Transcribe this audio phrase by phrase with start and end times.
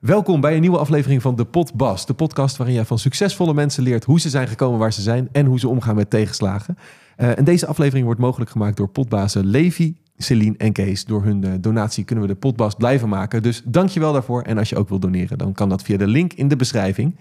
[0.00, 2.06] Welkom bij een nieuwe aflevering van De Potbas.
[2.06, 5.28] De podcast waarin jij van succesvolle mensen leert hoe ze zijn gekomen waar ze zijn
[5.32, 6.78] en hoe ze omgaan met tegenslagen.
[7.18, 11.04] Uh, en deze aflevering wordt mogelijk gemaakt door potbazen Levi, Celine en Kees.
[11.04, 13.42] Door hun uh, donatie kunnen we de Potbas blijven maken.
[13.42, 14.42] Dus dank je wel daarvoor.
[14.42, 17.16] En als je ook wilt doneren, dan kan dat via de link in de beschrijving.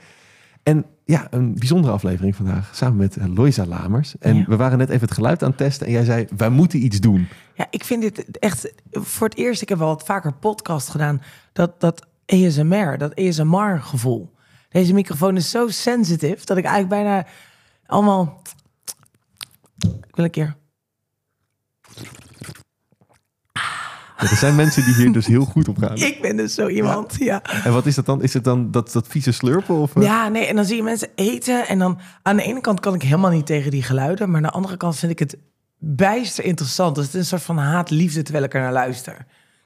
[0.64, 2.76] En ja, een bijzondere aflevering vandaag.
[2.76, 4.18] Samen met uh, Loisa Lamers.
[4.18, 4.46] En Ja.
[4.48, 5.86] we waren net even het geluid aan het testen.
[5.88, 7.28] En jij zei, wij moeten iets doen.
[7.54, 9.62] Ja, ik vind dit echt voor het eerst.
[9.62, 11.22] Ik heb wel wat vaker podcast gedaan.
[11.54, 14.34] Dat, dat ASMR, dat ASMR-gevoel.
[14.70, 17.26] Deze microfoon is zo sensitive dat ik eigenlijk bijna
[17.86, 18.42] allemaal.
[19.78, 20.56] Ik wil een keer.
[24.20, 25.98] Ja, er zijn mensen die hier dus heel goed op gaan.
[26.12, 27.16] Ik ben dus zo iemand.
[27.20, 27.42] Ja.
[27.64, 28.22] En wat is dat dan?
[28.22, 29.76] Is het dan dat, dat vieze slurpen?
[29.76, 30.04] Of, eh?
[30.04, 30.46] ja, nee.
[30.46, 31.68] En dan zie je mensen eten.
[31.68, 34.28] En dan aan de ene kant kan ik helemaal niet tegen die geluiden.
[34.28, 35.38] Maar aan de andere kant vind ik het
[35.78, 36.96] bijster interessant.
[36.96, 39.14] Dus het is een soort van haat-liefde terwijl ik er naar luister.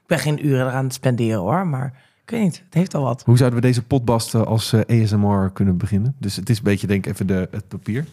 [0.02, 1.66] Ik ben geen uren eraan te spenderen hoor.
[1.66, 2.62] Maar ik weet niet.
[2.64, 3.22] Het heeft al wat.
[3.24, 6.14] Hoe zouden we deze potbast eh, als eh, ASMR kunnen beginnen?
[6.18, 8.06] Dus het is een beetje, denk ik, even de, het papier.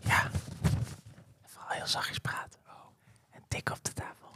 [0.00, 0.30] Ja.
[1.46, 2.58] Vooral heel zachtjes praten.
[3.32, 4.28] En tik op de tafel.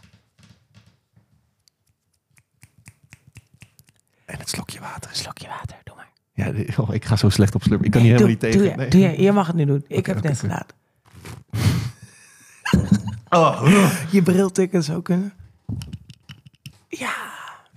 [4.24, 5.10] En het slokje water.
[5.10, 6.08] Een slokje water, doe maar.
[6.32, 7.86] Ja, oh, ik ga zo slecht op slurpen.
[7.86, 8.58] Ik kan hier helemaal niet tegen.
[8.60, 8.88] Doe, je, Nee.
[8.88, 9.84] doe je, je mag het nu doen.
[9.88, 10.66] Ik heb het oké, net gedaan.
[13.30, 13.62] Oh,
[14.10, 15.32] Je bril tikken zou kunnen.
[16.88, 17.14] Ja,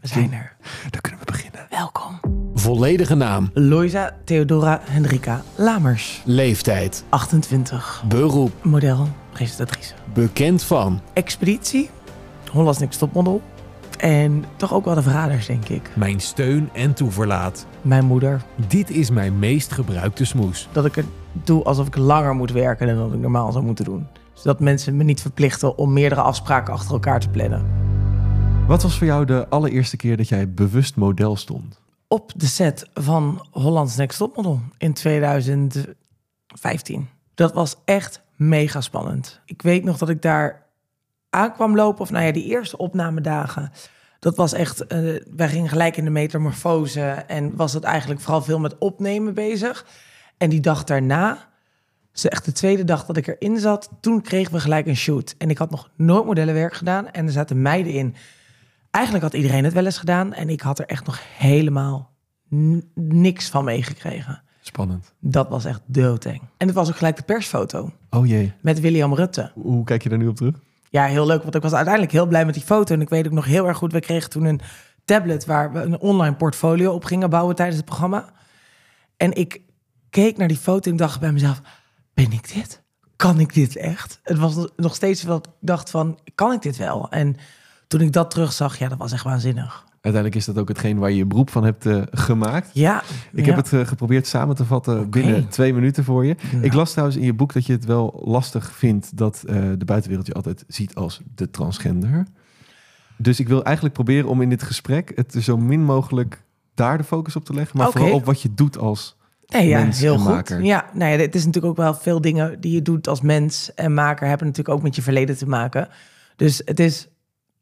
[0.01, 0.55] we zijn er.
[0.89, 1.67] dan kunnen we beginnen.
[1.69, 2.19] Welkom.
[2.53, 6.21] Volledige naam, Loisa Theodora Hendrika Lamers.
[6.25, 8.03] leeftijd, 28.
[8.07, 9.93] beroep, Model, presentatrice.
[10.13, 11.01] bekend van.
[11.13, 11.89] Expeditie.
[12.51, 13.41] Hollands Next Topmodel.
[13.97, 15.89] En toch ook wel de verraders, denk ik.
[15.93, 17.65] Mijn steun en toeverlaat.
[17.81, 18.41] Mijn moeder.
[18.67, 20.67] Dit is mijn meest gebruikte smoes.
[20.71, 23.85] dat ik het doe alsof ik langer moet werken dan dat ik normaal zou moeten
[23.85, 24.07] doen.
[24.33, 27.80] Zodat mensen me niet verplichten om meerdere afspraken achter elkaar te plannen.
[28.71, 31.79] Wat was voor jou de allereerste keer dat jij bewust model stond?
[32.07, 37.09] Op de set van Hollands Next Topmodel in 2015.
[37.35, 39.39] Dat was echt mega spannend.
[39.45, 40.67] Ik weet nog dat ik daar
[41.29, 43.71] aankwam lopen, of nou ja, die eerste opnamedagen.
[44.19, 44.99] Dat was echt, eh,
[45.35, 49.85] wij gingen gelijk in de metamorfose en was het eigenlijk vooral veel met opnemen bezig.
[50.37, 51.49] En die dag daarna,
[52.11, 55.35] dus echt de tweede dag dat ik erin zat, toen kregen we gelijk een shoot.
[55.37, 58.15] En ik had nog nooit modellenwerk gedaan en er zaten meiden in.
[58.91, 62.13] Eigenlijk had iedereen het wel eens gedaan en ik had er echt nog helemaal
[62.93, 64.43] niks van meegekregen.
[64.61, 65.13] Spannend.
[65.19, 66.41] Dat was echt doodeng.
[66.57, 68.53] En het was ook gelijk de persfoto Oh jee.
[68.61, 69.51] met William Rutte.
[69.53, 70.55] Hoe kijk je daar nu op terug?
[70.89, 72.93] Ja, heel leuk, want ik was uiteindelijk heel blij met die foto.
[72.93, 74.61] En ik weet ook nog heel erg goed, we kregen toen een
[75.05, 78.33] tablet waar we een online portfolio op gingen bouwen tijdens het programma.
[79.17, 79.61] En ik
[80.09, 81.61] keek naar die foto en dacht bij mezelf,
[82.13, 82.81] ben ik dit?
[83.15, 84.19] Kan ik dit echt?
[84.23, 87.09] Het was nog steeds dat ik dacht van, kan ik dit wel?
[87.09, 87.35] En
[87.91, 89.85] toen ik dat terugzag, ja, dat was echt waanzinnig.
[89.91, 92.69] Uiteindelijk is dat ook hetgeen waar je je beroep van hebt eh, gemaakt.
[92.73, 93.03] Ja.
[93.33, 96.35] Ik heb het eh, geprobeerd samen te vatten binnen twee minuten voor je.
[96.51, 96.63] Nou.
[96.63, 99.85] Ik las trouwens in je boek dat je het wel lastig vindt dat eh, de
[99.85, 102.25] buitenwereld je altijd ziet als de transgender.
[103.17, 107.03] Dus ik wil eigenlijk proberen om in dit gesprek het zo min mogelijk daar de
[107.03, 109.17] focus op te leggen, maar vooral op wat je doet als.
[109.45, 110.55] Nee, ja, mens heel goed.
[110.61, 113.73] Ja, nou ja, het is natuurlijk ook wel veel dingen die je doet als mens
[113.73, 115.87] en maker hebben natuurlijk ook met je verleden te maken.
[116.35, 117.07] Dus het is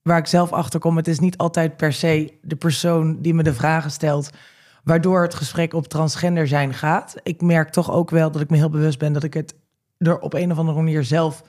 [0.02, 3.44] waar ik zelf achter kom, het is niet altijd per se de persoon die me
[3.44, 4.30] de vragen stelt,
[4.84, 7.16] waardoor het gesprek op transgender zijn gaat.
[7.24, 9.56] Ik merk toch ook wel dat ik me heel bewust ben dat ik het
[9.98, 11.44] er op een of andere manier zelf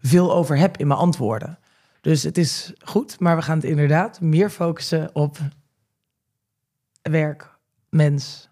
[0.00, 1.58] veel over heb in mijn antwoorden.
[2.00, 5.38] Dus het is goed, maar we gaan het inderdaad meer focussen op
[7.02, 7.58] werk,
[7.90, 8.48] mens,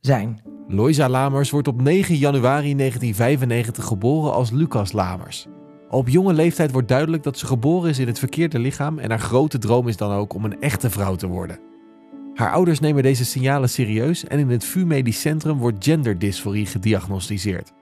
[0.00, 0.42] zijn.
[0.68, 5.46] Loisa Lamers wordt op 9 januari 1995 geboren als Lucas Lamers.
[5.90, 9.20] Op jonge leeftijd wordt duidelijk dat ze geboren is in het verkeerde lichaam en haar
[9.20, 11.58] grote droom is dan ook om een echte vrouw te worden.
[12.34, 17.72] Haar ouders nemen deze signalen serieus en in het VU Medisch Centrum wordt genderdysforie gediagnosticeerd.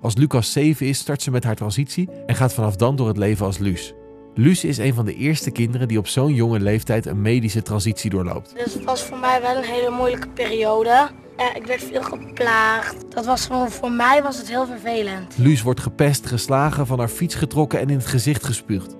[0.00, 3.16] Als Lucas 7 is, start ze met haar transitie en gaat vanaf dan door het
[3.16, 3.94] leven als Luus.
[4.34, 8.10] Luus is een van de eerste kinderen die op zo'n jonge leeftijd een medische transitie
[8.10, 8.54] doorloopt.
[8.64, 11.10] Dus het was voor mij wel een hele moeilijke periode.
[11.40, 13.04] Ja, ik werd veel geplaagd.
[13.08, 15.34] Dat was voor mij was het heel vervelend.
[15.38, 18.96] Luus wordt gepest, geslagen, van haar fiets getrokken en in het gezicht gespuugd.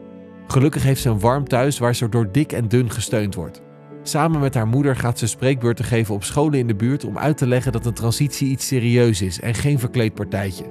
[0.46, 3.62] Gelukkig heeft ze een warm thuis waar ze door dik en dun gesteund wordt.
[4.02, 7.36] Samen met haar moeder gaat ze spreekbeurten geven op scholen in de buurt om uit
[7.36, 10.64] te leggen dat een transitie iets serieus is en geen verkleedpartijtje.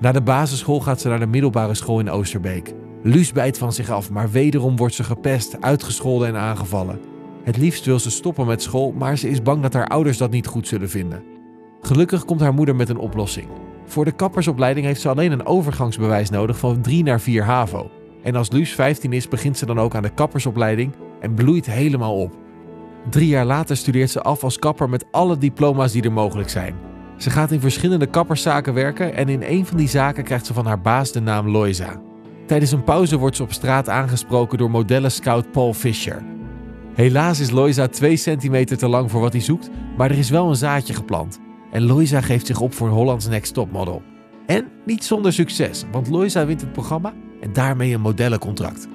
[0.00, 2.72] Na de basisschool gaat ze naar de middelbare school in Oosterbeek.
[3.02, 7.15] Luus bijt van zich af, maar wederom wordt ze gepest, uitgescholden en aangevallen.
[7.46, 10.30] Het liefst wil ze stoppen met school, maar ze is bang dat haar ouders dat
[10.30, 11.22] niet goed zullen vinden.
[11.80, 13.48] Gelukkig komt haar moeder met een oplossing.
[13.84, 17.90] Voor de kappersopleiding heeft ze alleen een overgangsbewijs nodig van 3 naar 4 HAVO.
[18.22, 22.16] En als Luus 15 is, begint ze dan ook aan de kappersopleiding en bloeit helemaal
[22.16, 22.36] op.
[23.10, 26.74] Drie jaar later studeert ze af als kapper met alle diploma's die er mogelijk zijn.
[27.16, 30.66] Ze gaat in verschillende kapperszaken werken en in een van die zaken krijgt ze van
[30.66, 32.00] haar baas de naam Loisa.
[32.46, 36.35] Tijdens een pauze wordt ze op straat aangesproken door modellenscout Paul Fisher.
[36.96, 40.48] Helaas is Loisa 2 centimeter te lang voor wat hij zoekt, maar er is wel
[40.48, 41.40] een zaadje geplant.
[41.70, 44.02] En Loisa geeft zich op voor Hollands Next Top Model.
[44.46, 48.88] En niet zonder succes, want Loisa wint het programma en daarmee een modellencontract.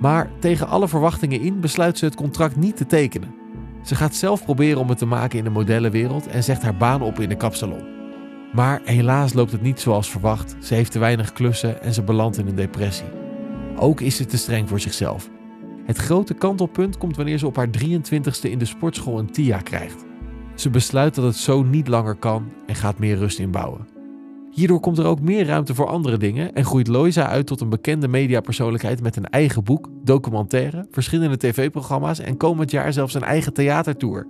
[0.00, 3.34] Maar tegen alle verwachtingen in besluit ze het contract niet te tekenen.
[3.84, 7.02] Ze gaat zelf proberen om het te maken in de modellenwereld en zegt haar baan
[7.02, 7.84] op in de kapsalon.
[8.52, 10.56] Maar helaas loopt het niet zoals verwacht.
[10.60, 13.06] Ze heeft te weinig klussen en ze belandt in een depressie.
[13.76, 15.30] Ook is ze te streng voor zichzelf.
[15.84, 20.04] Het grote kantelpunt komt wanneer ze op haar 23ste in de sportschool een TIA krijgt.
[20.54, 23.88] Ze besluit dat het zo niet langer kan en gaat meer rust inbouwen.
[24.50, 27.68] Hierdoor komt er ook meer ruimte voor andere dingen en groeit Loisa uit tot een
[27.68, 33.52] bekende mediapersoonlijkheid met een eigen boek, documentaire, verschillende tv-programma's en komend jaar zelfs een eigen
[33.52, 34.26] theatertour.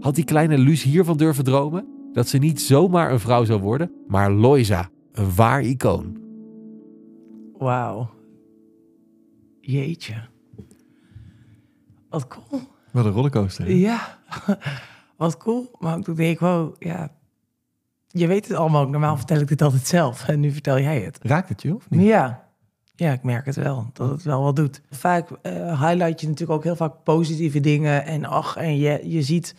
[0.00, 1.86] Had die kleine Luus hiervan durven dromen?
[2.12, 6.20] Dat ze niet zomaar een vrouw zou worden, maar Loisa, een waar icoon.
[7.58, 8.10] Wauw.
[9.60, 10.31] Jeetje.
[12.12, 12.62] Wat cool.
[12.90, 13.64] Wat een rollercoaster.
[13.64, 13.72] hè?
[13.72, 14.18] Ja,
[15.16, 15.70] wat cool.
[15.78, 17.10] Maar toen denk ik, wow, ja.
[18.08, 18.90] Je weet het allemaal ook.
[18.90, 20.28] Normaal vertel ik dit altijd zelf.
[20.28, 21.18] En nu vertel jij het.
[21.22, 22.06] Raakt het je of niet?
[22.06, 22.50] Ja.
[22.94, 23.90] Ja, ik merk het wel.
[23.92, 24.80] Dat het wel wat doet.
[24.90, 28.04] Vaak eh, highlight je natuurlijk ook heel vaak positieve dingen.
[28.04, 29.54] En ach, en je, je ziet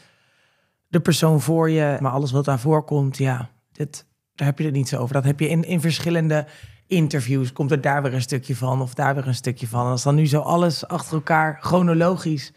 [0.88, 1.98] de persoon voor je.
[2.00, 5.14] Maar alles wat daarvoor komt, ja, dit, daar heb je het niet zo over.
[5.14, 6.46] Dat heb je in, in verschillende
[6.94, 7.54] interviews.
[7.54, 9.86] Komt er daar weer een stukje van of daar weer een stukje van.
[9.86, 12.54] En als dan nu zo alles achter elkaar chronologisch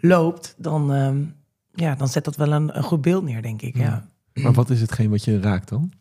[0.00, 1.22] loopt, dan, ehm,
[1.74, 3.76] ja, dan zet dat wel een, een goed beeld neer, denk ik.
[3.76, 4.08] Ja.
[4.34, 5.92] Maar wat is hetgeen wat je raakt dan?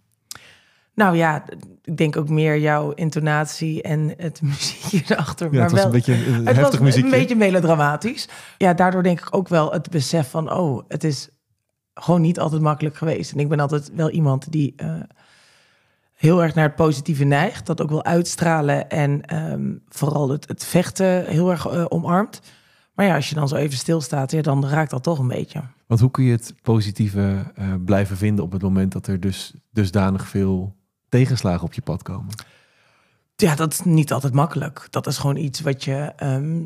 [0.94, 1.44] Nou ja,
[1.83, 5.48] ik denk ook meer jouw intonatie en het muziekje erachter.
[5.51, 7.12] Ja, maar het was wel, een beetje een, het heftig was muziekje.
[7.12, 8.30] een beetje melodramatisch.
[8.57, 11.30] Ja, daardoor denk ik ook wel het besef van, oh, het is
[11.94, 13.31] gewoon niet altijd makkelijk geweest.
[13.31, 14.94] En ik ben altijd wel iemand die eh,
[16.19, 20.66] heel erg naar het positieve neigt, dat ook wil uitstralen en ehm, vooral het, het
[20.66, 22.42] vechten heel erg eh, omarmt.
[22.94, 25.62] Maar ja, als je dan zo even stilstaat, ja, dan raakt dat toch een beetje.
[25.88, 29.54] Want hoe kun je het positieve eh, blijven vinden op het moment dat er dus
[29.71, 30.75] dusdanig veel
[31.10, 32.33] tegenslagen op je pad komen?
[33.36, 34.88] Ja, dat is niet altijd makkelijk.
[34.89, 36.62] Dat is gewoon iets wat je, ehm,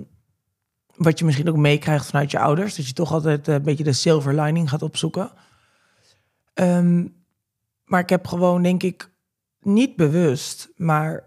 [0.95, 2.75] wat je misschien ook meekrijgt vanuit je ouders.
[2.75, 5.31] Dat je toch altijd een beetje de silver lining gaat opzoeken.
[6.53, 7.07] Ehm,
[7.85, 9.11] maar ik heb gewoon, denk ik,
[9.65, 11.23] niet bewust, maar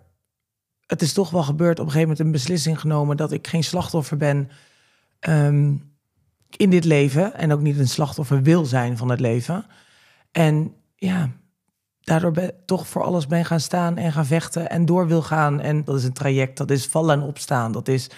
[0.87, 3.65] het is toch wel gebeurd op een gegeven moment een beslissing genomen dat ik geen
[3.65, 4.51] slachtoffer ben
[5.19, 5.75] ehm,
[6.57, 7.35] in dit leven.
[7.35, 9.67] En ook niet een slachtoffer wil zijn van het leven.
[10.33, 11.31] En ja,
[12.01, 15.61] daardoor ben, toch voor alles ben gaan staan en gaan vechten en door wil gaan.
[15.61, 17.73] En dat is een traject, dat is vallen en opstaan.
[17.73, 18.11] Dat is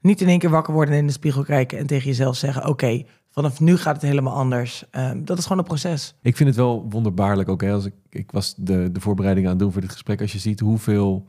[0.00, 2.66] niet in één keer wakker worden en in de spiegel kijken en tegen jezelf zeggen:
[2.66, 4.84] Oké, vanaf nu gaat het helemaal anders.
[4.90, 6.14] Ehm, dat is gewoon een proces.
[6.22, 7.60] Ik vind het wel wonderbaarlijk ook.
[7.62, 10.20] Hè, als ik, ik was de, de voorbereiding aan het doen voor dit gesprek.
[10.20, 11.26] Als je ziet hoeveel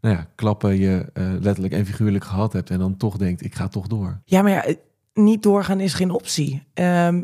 [0.00, 2.70] nou ja, klappen je eh, letterlijk en figuurlijk gehad hebt.
[2.70, 4.20] En dan toch denkt, ik ga toch door.
[4.24, 4.78] Ja, maar ja, het-
[5.14, 6.62] niet doorgaan is geen optie.
[6.74, 7.22] Ehm,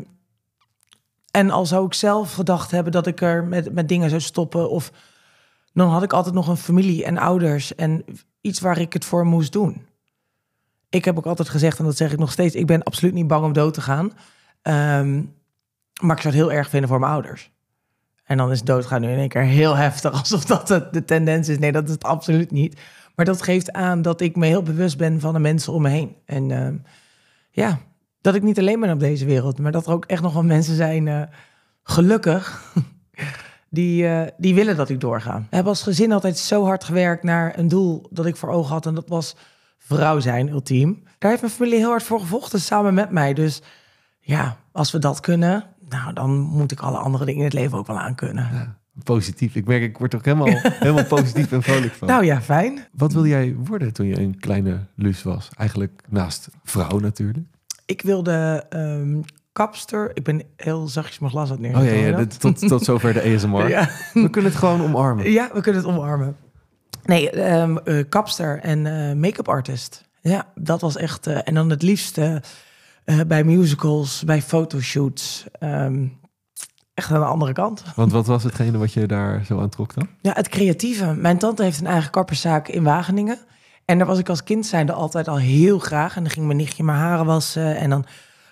[1.31, 4.69] en al zou ik zelf gedacht hebben dat ik er met, met dingen zou stoppen,
[4.69, 4.91] of
[5.73, 8.03] dan had ik altijd nog een familie en ouders en
[8.41, 9.85] iets waar ik het voor moest doen.
[10.89, 13.27] Ik heb ook altijd gezegd, en dat zeg ik nog steeds, ik ben absoluut niet
[13.27, 14.11] bang om dood te gaan.
[14.61, 15.21] Ehm,
[16.01, 17.51] maar ik zou het heel erg vinden voor mijn ouders.
[18.23, 21.59] En dan is doodgaan nu in één keer heel heftig, alsof dat de tendens is.
[21.59, 22.79] Nee, dat is het absoluut niet.
[23.15, 25.89] Maar dat geeft aan dat ik me heel bewust ben van de mensen om me
[25.89, 26.15] heen.
[26.25, 26.75] En ehm,
[27.51, 27.79] ja,
[28.21, 30.43] dat ik niet alleen ben op deze wereld, maar dat er ook echt nog wel
[30.43, 31.21] mensen zijn, eh,
[31.83, 32.73] gelukkig,
[33.69, 35.37] die, eh, die willen dat ik doorga.
[35.37, 38.71] We hebben als gezin altijd zo hard gewerkt naar een doel dat ik voor ogen
[38.71, 39.35] had en dat was
[39.95, 41.03] vrouw zijn, ultiem.
[41.17, 43.33] Daar heeft mijn familie heel hard voor gevochten, samen met mij.
[43.33, 43.61] Dus
[44.19, 47.77] ja, als we dat kunnen, nou, dan moet ik alle andere dingen in het leven
[47.77, 48.77] ook wel aan kunnen.
[49.03, 49.55] Positief.
[49.55, 50.47] Ik merk, ik word ook helemaal,
[50.85, 52.07] helemaal positief en vrolijk van.
[52.07, 52.87] Nou ja, fijn.
[52.91, 55.49] Wat wilde jij worden toen je een kleine Luus was?
[55.57, 57.47] Eigenlijk naast vrouw natuurlijk.
[57.85, 60.11] Ik wilde ehm, kapster.
[60.13, 63.33] Ik ben heel zachtjes mijn glas aan het Oh ja, ja tot, tot zover de
[63.35, 63.69] ASMR.
[63.77, 63.89] ja.
[64.13, 65.31] We kunnen het gewoon omarmen.
[65.31, 66.35] Ja, we kunnen het omarmen.
[67.09, 70.09] Nee, eh, kapster en eh, make-up artist.
[70.21, 71.27] Ja, dat was echt...
[71.27, 72.35] eh, en dan het liefst eh,
[73.27, 75.45] bij musicals, bij fotoshoots.
[75.59, 76.07] ehm,
[76.93, 77.83] echt aan de andere kant.
[77.95, 80.07] Want wat was hetgene wat je daar zo aan trok dan?
[80.21, 81.13] Ja, het creatieve.
[81.13, 83.37] Mijn tante heeft een eigen kapperszaak in Wageningen.
[83.85, 86.15] En daar was ik als kind zijnde altijd al heel graag.
[86.15, 87.77] En dan ging mijn nichtje mijn haren wassen.
[87.77, 88.05] En dan,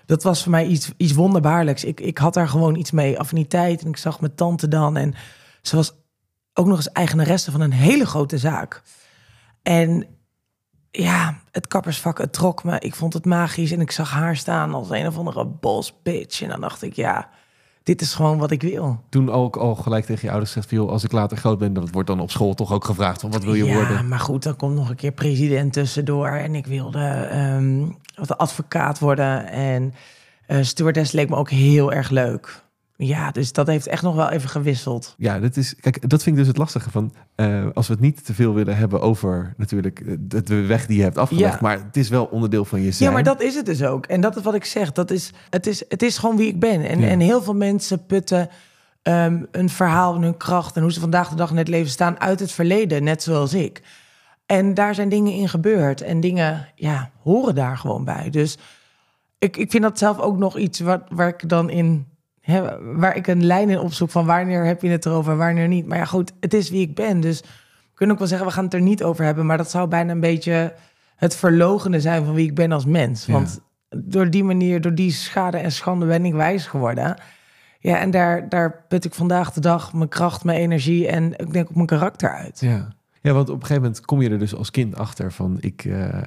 [0.05, 1.83] dat was voor mij iets, iets wonderbaarlijks.
[1.83, 3.81] Ik, ik had daar gewoon iets mee, affiniteit.
[3.81, 4.97] En ik zag mijn tante dan.
[4.97, 5.13] En
[5.61, 5.93] ze was
[6.57, 8.81] ook nog eens eigenaresse van een hele grote zaak.
[9.63, 10.05] En
[10.91, 12.79] ja, het kappersvak, het trok me.
[12.79, 16.41] Ik vond het magisch en ik zag haar staan als een of andere boss bitch.
[16.41, 17.29] En dan dacht ik, ja,
[17.83, 19.03] dit is gewoon wat ik wil.
[19.09, 21.89] Toen ook al gelijk tegen je ouders gezegd, joh, als ik later groot ben, dat
[21.89, 24.07] wordt dan op school toch ook gevraagd van wat wil je ja, worden?
[24.07, 26.27] maar goed, dan komt nog een keer president tussendoor.
[26.27, 27.29] En ik wilde
[28.15, 29.47] wat advocaat worden.
[29.47, 29.93] En
[30.47, 32.65] uh, stewardess leek me ook heel erg leuk.
[32.99, 35.15] Ja, dus dat heeft echt nog wel even gewisseld.
[35.17, 35.75] Ja, dat is.
[35.75, 37.13] Kijk, dat vind ik dus het lastige van.
[37.35, 40.97] Uh, als we het niet te veel willen hebben over natuurlijk de, de weg die
[40.97, 41.53] je hebt afgelegd.
[41.53, 41.59] Ja.
[41.61, 43.09] Maar het is wel onderdeel van je zijn.
[43.09, 44.05] Ja, maar dat is het dus ook.
[44.05, 44.91] En dat is wat ik zeg.
[44.91, 46.85] Dat is, het, is, het is gewoon wie ik ben.
[46.85, 47.07] En, ja.
[47.07, 48.49] en heel veel mensen putten
[49.03, 51.91] um, een verhaal en hun kracht en hoe ze vandaag de dag in het leven
[51.91, 53.81] staan uit het verleden, net zoals ik.
[54.45, 56.01] En daar zijn dingen in gebeurd.
[56.01, 58.29] En dingen, ja, horen daar gewoon bij.
[58.29, 58.57] Dus
[59.39, 62.07] ik, ik vind dat zelf ook nog iets wat, waar ik dan in
[62.47, 65.87] Hè, waar ik een lijn in opzoek van wanneer heb je het erover, wanneer niet.
[65.87, 67.19] Maar ja, goed, het is wie ik ben.
[67.19, 67.47] Dus we
[67.93, 69.45] kunnen ook wel zeggen, we gaan het er niet over hebben.
[69.45, 70.73] Maar dat zou bijna een beetje
[71.15, 73.25] het verlogenen zijn van wie ik ben als mens.
[73.25, 77.21] Want door die manier, door die schade en schande ben ik wijs geworden.
[77.79, 81.53] Ja, en daar, daar put ik vandaag de dag mijn kracht, mijn energie en ik
[81.53, 82.59] denk ook mijn karakter uit.
[82.59, 82.87] Ja.
[83.21, 85.85] ja, want op een gegeven moment kom je er dus als kind achter van ik...
[85.85, 86.21] Uh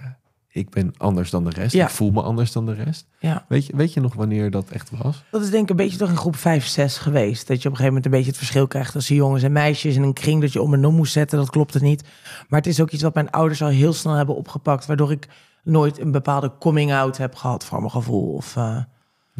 [0.52, 1.75] ik ben anders dan de rest.
[1.75, 1.85] Ja.
[1.85, 3.07] Ik voel me anders dan de rest.
[3.19, 3.45] Ja.
[3.49, 5.25] Weet, je, weet je nog wanneer dat echt was?
[5.30, 7.47] Dat is denk ik een beetje toch in groep 5, 6 geweest.
[7.47, 9.97] Dat je op een gegeven moment een beetje het verschil krijgt tussen jongens en meisjes.
[9.97, 12.04] In een kring dat je om en om moest zetten, dat klopt het niet.
[12.49, 14.87] Maar het is ook iets wat mijn ouders al heel snel hebben opgepakt.
[14.87, 15.28] Waardoor ik
[15.62, 18.33] nooit een bepaalde coming-out heb gehad voor mijn gevoel.
[18.33, 18.76] Of, uh...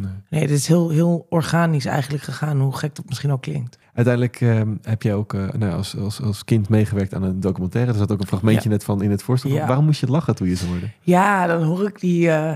[0.01, 0.11] nee.
[0.29, 2.59] nee, het is heel, heel organisch eigenlijk gegaan.
[2.59, 3.77] Hoe gek dat misschien ook klinkt.
[3.93, 7.91] Uiteindelijk uh, heb jij ook uh, nou, als, als, als kind meegewerkt aan een documentaire.
[7.91, 8.75] Er zat ook een fragmentje ja.
[8.75, 9.51] net van in het voorstel.
[9.51, 9.67] Ja.
[9.67, 10.89] Waarom moest je lachen toen je ze hoorde?
[11.01, 12.55] Ja, dan hoor ik die, uh,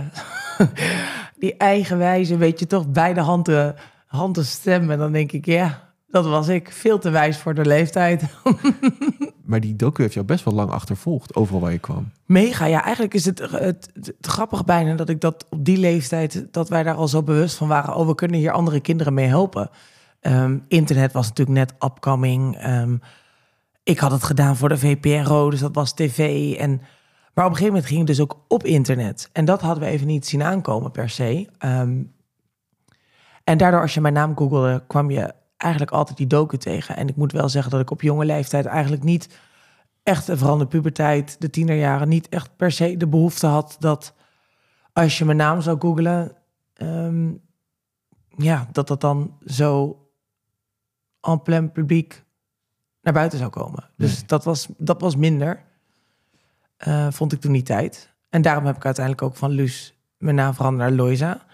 [1.39, 3.75] die eigenwijze, weet je toch, beide handen,
[4.05, 4.91] handen stem.
[4.91, 6.71] En dan denk ik, ja, dat was ik.
[6.71, 8.23] Veel te wijs voor de leeftijd.
[9.45, 12.11] maar die docu heeft jou best wel lang achtervolgd, overal waar je kwam.
[12.25, 12.83] Mega, ja.
[12.83, 16.95] Eigenlijk is het, het, grappig bijna dat ik dat op die leeftijd, dat wij daar
[16.95, 17.95] al zo bewust van waren.
[17.95, 19.69] Oh, we kunnen hier andere kinderen mee helpen.
[20.21, 22.67] Um, internet was natuurlijk net upcoming.
[22.67, 23.01] Um,
[23.83, 26.51] ik had het gedaan voor de VPRO, dus dat was tv.
[26.53, 26.81] En,
[27.33, 29.29] maar op een gegeven moment ging het dus ook op internet.
[29.33, 31.47] En dat hadden we even niet zien aankomen per se.
[31.65, 32.13] Um,
[33.43, 35.33] en daardoor, als je mijn naam googelde, kwam je
[35.65, 36.95] eigenlijk altijd die docu tegen.
[36.95, 39.39] En ik moet wel zeggen dat ik op jonge leeftijd eigenlijk niet
[40.03, 44.13] echt, vooral de puberteit, de tienerjaren, niet echt per se de behoefte had dat
[44.93, 46.36] als je mijn naam zou googelen,
[48.38, 50.00] ja, dat dat dan zo
[51.22, 52.24] en plein publiek
[53.01, 53.89] naar buiten zou komen.
[53.98, 54.25] Dus Nee.
[54.25, 55.63] dat, was, dat was minder,
[56.77, 58.13] eh, vond ik toen die tijd.
[58.29, 61.45] En daarom heb ik uiteindelijk ook van Luus mijn naam veranderd naar Loisa.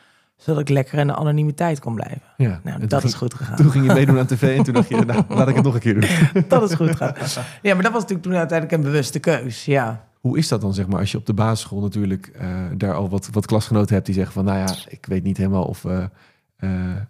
[0.41, 2.21] Zodat ik lekker in de anonimiteit kon blijven.
[2.37, 2.59] Ja.
[2.63, 3.55] Nou, dat is goed gegaan.
[3.55, 5.73] Toen ging je meedoen aan tv en toen dacht je, nou, laat ik het nog
[5.73, 6.09] een keer doen.
[6.47, 7.13] dat is goed gegaan.
[7.61, 9.65] Ja, maar dat was natuurlijk toen uiteindelijk een bewuste keus.
[9.65, 10.05] Ja.
[10.19, 13.09] Hoe is dat dan, zeg maar, als je op de basisschool natuurlijk eh, daar al
[13.09, 16.09] wat, wat klasgenoten hebt die zeggen van, nou ja, ik weet niet helemaal of we
[16.57, 16.69] eh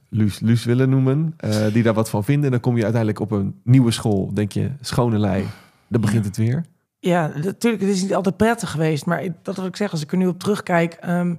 [0.09, 2.45] Luus, Luus willen noemen, eh, die daar wat van vinden.
[2.45, 5.45] En dan kom je uiteindelijk op een nieuwe school, denk je, schone lei,
[5.88, 6.65] dan begint het weer.
[7.00, 9.05] Ja, natuurlijk, het is niet altijd prettig geweest.
[9.05, 10.93] Maar dat wil ik zeggen, als ik er nu op terugkijk...
[10.93, 11.35] ehm,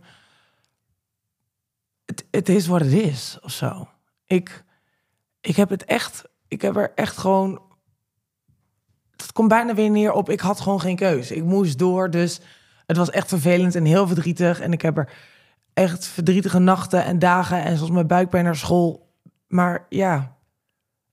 [2.13, 3.89] het, het is wat het is, of zo.
[4.27, 4.65] Ik,
[5.41, 6.25] ik heb het echt...
[6.49, 7.63] Ik heb er echt gewoon...
[9.17, 10.31] Het komt bijna weer neer op...
[10.31, 11.31] Ik had gewoon geen keus.
[11.31, 12.41] Ik moest door, dus
[12.87, 14.61] het was echt vervelend en heel verdrietig.
[14.61, 15.13] En ik heb er
[15.75, 17.63] echt verdrietige nachten en dagen...
[17.63, 19.15] en zoals mijn buikpijn naar school.
[19.49, 20.37] Maar ja,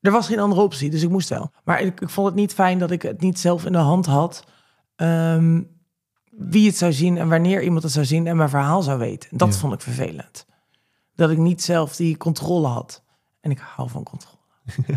[0.01, 1.51] er was geen andere optie, dus ik moest wel.
[1.63, 4.06] Maar ik, ik vond het niet fijn dat ik het niet zelf in de hand
[4.06, 4.44] had.
[4.96, 5.62] ehm,
[6.29, 9.38] wie het zou zien en wanneer iemand het zou zien en mijn verhaal zou weten.
[9.38, 9.60] Dat Ja.
[9.60, 10.46] vond ik vervelend.
[11.20, 13.04] Dat ik niet zelf die controle had.
[13.42, 14.38] En ik hou van controle.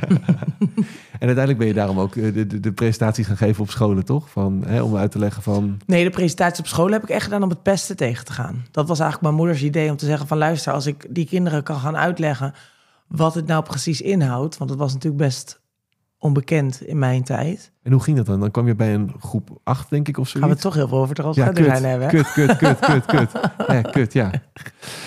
[1.12, 4.04] En uiteindelijk ben je daarom ook eh, de, de, de presentaties gaan geven op scholen,
[4.04, 4.30] toch?
[4.30, 7.24] Van, hè, om uit te leggen van, Nee, de presentatie op school heb ik echt
[7.24, 8.64] gedaan om het pesten tegen te gaan.
[8.70, 10.38] Dat was eigenlijk mijn moeders idee om te zeggen van...
[10.38, 12.54] luister, als ik die kinderen kan gaan uitleggen
[13.06, 14.58] wat het nou precies inhoudt...
[14.58, 15.61] want het was natuurlijk best
[16.22, 17.72] onbekend in mijn tijd...
[17.82, 18.40] en hoe ging dat dan?
[18.40, 20.40] Dan kwam je bij een groep 8, denk ik, of zo.
[20.40, 22.00] gaan we toch heel veel over het Ja, kut, hebben.
[22.00, 22.06] hè?
[22.06, 23.30] kut, kut, kut, kut, kut.
[23.68, 24.30] Ja, kut, ja.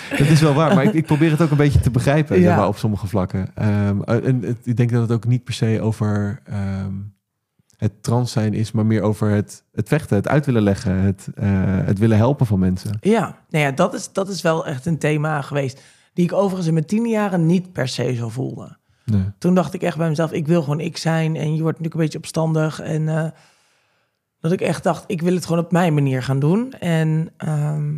[0.09, 2.43] Dat is wel waar, maar ik, ik probeer het ook een beetje te begrijpen Ja.
[2.47, 3.51] zeg maar, op sommige vlakken.
[3.55, 6.93] Ehm, en het, ik denk dat het ook niet per se over ehm,
[7.77, 11.27] het trans zijn is, maar meer over het, het vechten, het uit willen leggen, het,
[11.35, 11.47] eh,
[11.85, 12.97] het willen helpen van mensen.
[13.01, 15.81] Ja, nou ja, dat is, dat is wel echt een thema geweest.
[16.13, 18.77] Die ik overigens in mijn tien jaren niet per se zo voelde.
[19.05, 19.31] Nee.
[19.37, 21.35] Toen dacht ik echt bij mezelf, ik wil gewoon ik zijn.
[21.35, 22.79] En je wordt natuurlijk een beetje opstandig.
[22.79, 23.31] En eh,
[24.39, 26.73] dat ik echt dacht, ik wil het gewoon op mijn manier gaan doen.
[26.73, 27.93] En ehm,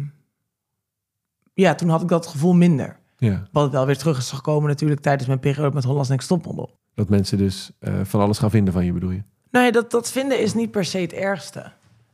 [1.53, 2.97] ja, toen had ik dat gevoel minder.
[3.17, 6.77] Ja, Wat wel weer terug is gekomen natuurlijk tijdens mijn periode met Hollands Next Topmodel.
[6.95, 9.23] dat mensen dus eh, van alles gaan vinden van je, bedoel je?
[9.51, 11.71] Nou ja, dat, dat vinden is niet per se het ergste.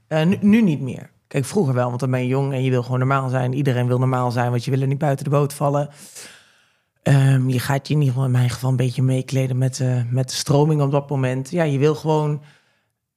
[0.07, 1.09] Eh, nu, nu niet meer.
[1.27, 3.53] Kijk, vroeger wel, want dan ben je jong en je wil gewoon normaal zijn.
[3.53, 5.89] Iedereen wil normaal zijn, want je wil er niet buiten de boot vallen.
[7.03, 10.05] Ehm, je gaat je in ieder geval, in mijn geval, een beetje meekleden met, de
[10.09, 11.49] met de stroming op dat moment.
[11.49, 12.41] Ja, je wil gewoon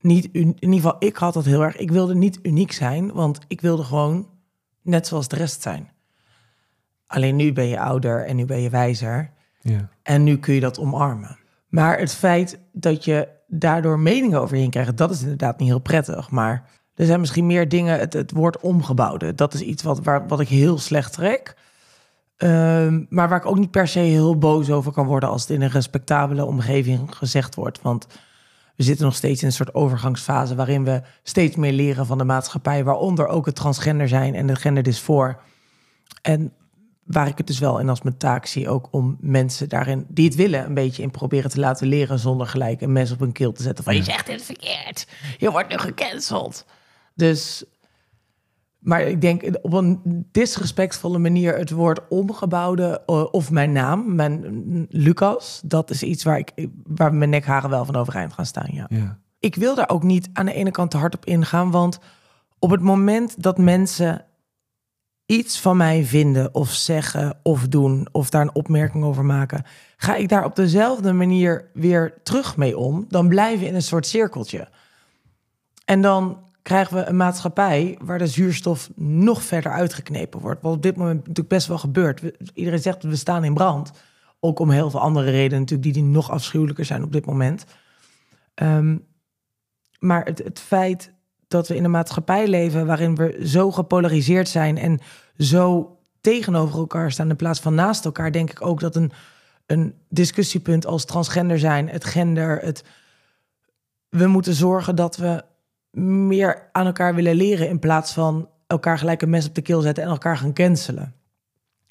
[0.01, 1.77] niet, in ieder geval, ik had dat heel erg.
[1.77, 4.29] Ik wilde niet uniek zijn, want ik wilde gewoon
[4.83, 5.91] net zoals de rest zijn.
[7.07, 9.31] Alleen nu ben je ouder en nu ben je wijzer.
[9.61, 9.89] Ja.
[10.03, 11.39] En nu kun je dat omarmen.
[11.69, 15.69] Maar het feit dat je daardoor meningen over je heen krijgt, dat is inderdaad niet
[15.69, 16.31] heel prettig.
[16.31, 19.35] Maar er zijn misschien meer dingen, het, het woord omgebouwde.
[19.35, 21.57] Dat is iets wat, waar, wat ik heel slecht trek.
[22.37, 25.51] Ehm, maar waar ik ook niet per se heel boos over kan worden als het
[25.51, 27.83] in een respectabele omgeving gezegd wordt.
[27.83, 28.07] Want
[28.77, 32.25] we zitten nog steeds in een soort overgangsfase waarin we steeds meer leren van de
[32.25, 35.41] maatschappij, waaronder ook het transgender zijn en het genderdysfoor.
[36.23, 36.53] En
[37.05, 40.25] waar ik het dus wel in als mijn taak zie, ook om mensen daarin die
[40.25, 43.33] het willen, een beetje in proberen te laten leren zonder gelijk een mes op een
[43.33, 45.07] keel te zetten van je zegt het verkeerd,
[45.39, 46.65] je wordt nu gecanceld.
[47.15, 47.65] Dus,
[48.87, 50.01] maar ik denk op een
[50.33, 56.25] disrespectvolle manier het woord omgebouwde eh, of mijn naam, mijn mm, Lucas, dat is iets
[56.25, 58.69] waar ik waar mijn nekharen wel van overeind gaan staan.
[58.73, 58.87] Ja.
[58.89, 59.19] Ja.
[59.39, 61.99] Ik wil daar ook niet aan de ene kant te hard op ingaan, want
[62.59, 64.25] op het moment dat mensen
[65.27, 69.65] iets van mij vinden of zeggen of doen of daar een opmerking over maken,
[69.97, 73.05] ga ik daar op dezelfde manier weer terug mee om.
[73.09, 74.69] Dan blijven we in een soort cirkeltje.
[75.85, 80.63] En dan krijgen we een maatschappij waar de zuurstof nog verder uitgeknepen wordt.
[80.63, 82.23] Wat op dit moment natuurlijk best wel gebeurt.
[82.55, 83.93] Iedereen zegt we staan in brand.
[84.41, 87.65] Ook om heel veel andere redenen natuurlijk die, die nog afschuwelijker zijn op dit moment.
[88.55, 88.97] Ehm,
[89.99, 91.13] maar het, het feit
[91.49, 95.01] dat we in een maatschappij leven waarin we zo gepolariseerd zijn en
[95.39, 99.13] zo tegenover elkaar staan in plaats van naast elkaar, denk ik ook dat een,
[99.67, 102.85] een discussiepunt als transgender zijn, het gender, het.
[104.09, 105.45] We moeten zorgen dat we
[106.03, 109.81] meer aan elkaar willen leren in plaats van elkaar gelijk een mes op de keel
[109.81, 111.15] zetten en elkaar gaan cancelen.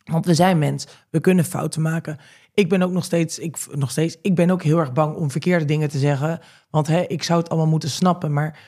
[0.04, 2.18] Want we zijn mens, we kunnen fouten maken.
[2.54, 5.32] Ik ben ook nog steeds, ik, nog steeds, ik ben ook heel erg bang om
[5.32, 6.40] verkeerde dingen te zeggen.
[6.70, 8.34] Want hè, ik zou het allemaal moeten snappen.
[8.34, 8.60] Maar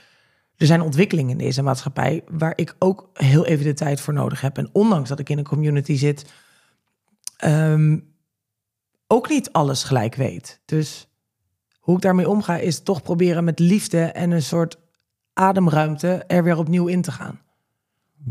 [0.55, 4.41] er zijn ontwikkelingen in deze maatschappij waar ik ook heel even de tijd voor nodig
[4.41, 4.57] heb.
[4.57, 6.31] En ondanks dat ik in een community zit,
[7.37, 7.99] ehm,
[9.07, 10.61] ook niet alles gelijk weet.
[10.65, 11.07] Dus
[11.79, 14.77] hoe ik daarmee omga, is toch proberen met liefde en een soort
[15.37, 17.39] ademruimte er weer opnieuw in te gaan.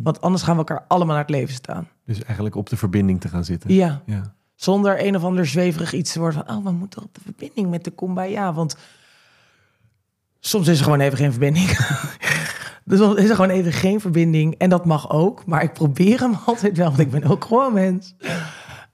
[0.02, 1.88] Want anders gaan we elkaar allemaal naar het leven staan.
[2.04, 3.74] Dus eigenlijk op de verbinding te gaan zitten.
[3.74, 4.02] Ja.
[4.06, 4.34] Ja.
[4.54, 6.56] Zonder een of ander zweverig iets te worden van...
[6.56, 8.52] oh, we moeten op de verbinding met de Kumbaya.
[8.52, 8.76] Want
[10.40, 11.66] soms is er gewoon even geen verbinding.
[12.84, 14.54] dus soms is er gewoon even geen verbinding.
[14.54, 15.46] En dat mag ook.
[15.46, 18.14] Maar ik probeer hem altijd wel, want ik ben ook gewoon mens...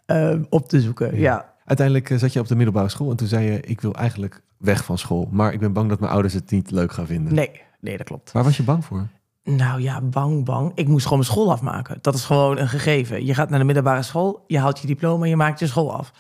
[0.06, 1.50] eh, op te zoeken, ja.
[1.64, 3.60] Uiteindelijk eh, zat je op de middelbare school en toen zei je...
[3.60, 5.28] ik wil eigenlijk weg van school.
[5.30, 7.34] Maar ik ben bang dat mijn ouders het niet leuk gaan vinden.
[7.34, 7.50] Nee,
[7.82, 8.32] nee, dat klopt.
[8.32, 9.08] Waar was je bang voor?
[9.44, 10.72] Nou ja, bang, bang.
[10.74, 11.98] Ik moest gewoon mijn school afmaken.
[12.00, 13.26] Dat is gewoon een gegeven.
[13.26, 16.12] Je gaat naar de middelbare school, je haalt je diploma, je maakt je school af.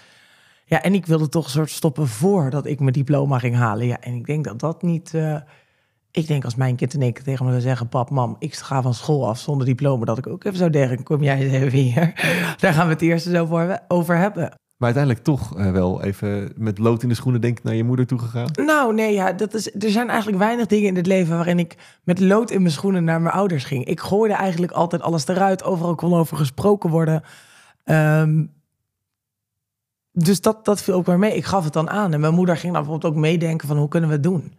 [0.64, 3.86] Ja, en ik wilde toch een soort stoppen voordat ik mijn diploma ging halen.
[3.86, 5.14] Ja, en ik denk dat dat niet...
[5.14, 5.36] eh,
[6.10, 7.88] ik denk als mijn kind in één keer tegen me zou zeggen...
[7.88, 10.04] pap, mam, ik ga van school af zonder diploma...
[10.04, 12.12] dat ik ook even zou denken, kom jij eens even hier.
[12.60, 14.54] Daar gaan we het eerst eens over, over hebben.
[14.82, 17.84] Maar uiteindelijk toch eh, wel even met lood in de schoenen denk ik naar je
[17.84, 18.50] moeder toe gegaan.
[18.64, 21.76] Nou, nee, ja, dat is, er zijn eigenlijk weinig dingen in het leven waarin ik
[22.04, 23.84] met lood in mijn schoenen naar mijn ouders ging.
[23.84, 27.22] Ik gooide eigenlijk altijd alles eruit, overal kon over gesproken worden.
[27.84, 28.44] Ehm,
[30.12, 31.36] dus dat, dat viel ook weer mee.
[31.36, 32.12] Ik gaf het dan aan.
[32.12, 34.52] En mijn moeder ging dan bijvoorbeeld ook meedenken van hoe kunnen we het doen?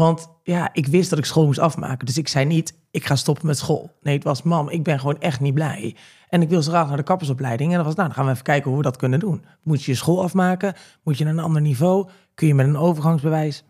[0.00, 2.06] Want ja, ik wist dat ik school moest afmaken.
[2.06, 3.90] Dus ik zei niet, ik ga stoppen met school.
[4.02, 5.96] Nee, het was, mam, ik ben gewoon echt niet blij.
[6.28, 7.70] En ik wil zo graag naar de kappersopleiding.
[7.70, 9.44] En dan was, nou, dan gaan we even kijken hoe we dat kunnen doen.
[9.62, 10.74] Moet je je school afmaken?
[11.02, 12.08] Moet je naar een ander niveau?
[12.34, 13.64] Kun je met een overgangsbewijs?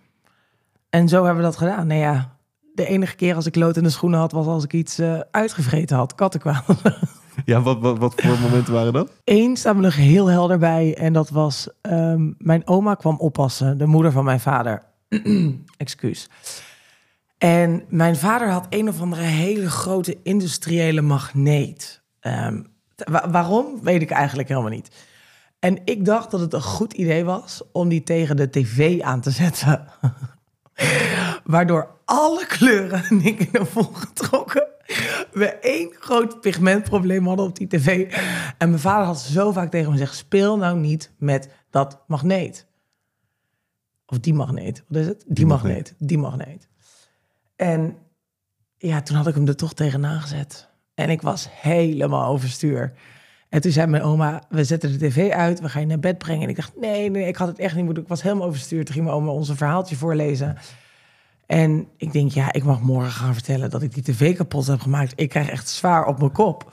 [0.91, 1.87] En zo hebben we dat gedaan.
[1.87, 2.37] Nou ja,
[2.75, 5.21] de enige keer als ik lood in de schoenen had, was als ik iets eh,
[5.31, 6.15] uitgevreten had.
[6.15, 6.63] Kattenkwaal.
[7.45, 9.13] Ja, wat, wat, wat voor momenten waren dat?
[9.25, 10.97] Eén staat me nog heel helder bij.
[10.97, 13.79] En dat was, ehm, mijn oma kwam oppassen.
[13.79, 14.90] De moeder van mijn vader.
[15.77, 16.29] Excuus.
[17.39, 22.03] En mijn vader had een of andere hele grote industriële magneet.
[22.21, 22.63] Ehm,
[22.97, 24.89] wa- waarom, weet ik eigenlijk helemaal niet.
[25.59, 29.21] En ik dacht dat het een goed idee was om die tegen de tv aan
[29.21, 29.87] te zetten.
[31.45, 34.67] Waardoor alle kleuren en ik in de volgetrokken.
[35.33, 38.13] We één groot pigmentprobleem hadden op die tv.
[38.59, 42.67] En mijn vader had zo vaak tegen me gezegd: speel nou niet met dat magneet.
[44.11, 44.85] Of die magneet.
[44.89, 45.25] Wat is het?
[45.27, 45.75] Die, magneet.
[45.75, 45.95] magneet.
[45.99, 46.69] Die magneet.
[47.57, 47.97] En
[48.77, 50.69] ja, toen had ik hem er toch tegenaan gezet.
[50.95, 52.93] En ik was helemaal overstuur.
[53.49, 56.19] En toen zei mijn oma, we zetten de tv uit, we gaan je naar bed
[56.19, 56.43] brengen.
[56.43, 58.03] En ik dacht, nee, nee, ik had het echt niet moeten.
[58.03, 58.85] Ik was helemaal overstuur.
[58.85, 60.57] Toen ging mijn oma ons een verhaaltje voorlezen.
[61.47, 64.81] En ik denk, ja, ik mag morgen gaan vertellen dat ik die tv kapot heb
[64.81, 65.13] gemaakt.
[65.17, 66.73] Ik krijg echt zwaar op mijn kop.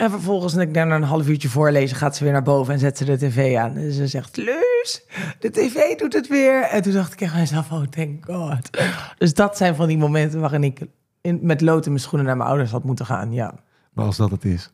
[0.00, 2.78] En vervolgens, en ik daar een half uurtje voorlezen, gaat ze weer naar boven en
[2.78, 3.76] zet ze de tv aan.
[3.76, 5.02] En ze zegt, Luus,
[5.38, 6.62] de tv doet het weer.
[6.62, 8.70] En toen dacht ik echt mezelf, oh, thank God.
[9.18, 10.80] Dus dat zijn van die momenten waarin ik
[11.20, 13.32] in, met lood in mijn schoenen naar mijn ouders had moeten gaan.
[13.32, 13.54] Ja,
[13.92, 14.72] Maar als dat het is,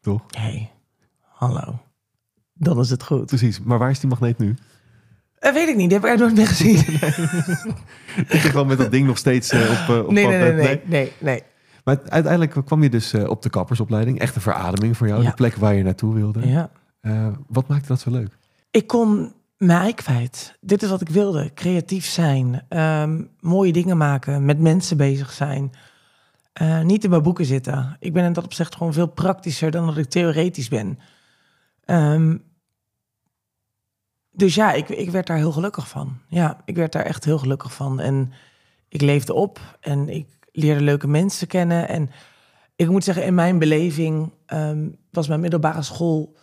[0.00, 0.22] toch?
[0.30, 0.70] hey,
[1.20, 1.78] hallo.
[2.54, 3.26] Dan is het goed.
[3.26, 3.60] Precies.
[3.60, 4.54] Maar waar is die magneet nu?
[5.38, 6.76] Dat weet ik niet, die heb ik nooit meer gezien.
[8.28, 10.52] Ik je gewoon met dat ding nog steeds eh, op, eh, op Nee, nee, nee,
[10.52, 11.42] nee, nee, nee.
[11.88, 14.18] Maar uiteindelijk kwam je dus eh, op de kappersopleiding.
[14.18, 15.22] Echt een verademing voor jou.
[15.22, 15.28] Ja.
[15.28, 16.48] De plek waar je naartoe wilde.
[16.48, 16.70] Ja.
[17.00, 18.38] Eh, wat maakte dat zo leuk?
[18.70, 20.58] Ik kon mijn ei kwijt.
[20.60, 21.54] Dit is wat ik wilde.
[21.54, 22.64] Creatief zijn.
[22.68, 24.44] ehm, mooie dingen maken.
[24.44, 25.70] Met mensen bezig zijn.
[26.52, 27.96] eh, niet in mijn boeken zitten.
[28.00, 30.98] Ik ben in dat opzicht gewoon veel praktischer dan dat ik theoretisch ben.
[31.84, 32.36] Ehm,
[34.30, 36.18] dus ja, ik, ik werd daar heel gelukkig van.
[36.28, 38.00] Ja, ik werd daar echt heel gelukkig van.
[38.00, 38.32] En
[38.88, 40.26] ik leefde op en ik
[40.58, 41.88] leerde leuke mensen kennen.
[41.88, 42.10] En
[42.76, 46.36] ik moet zeggen, in mijn beleving ehm, was mijn middelbare school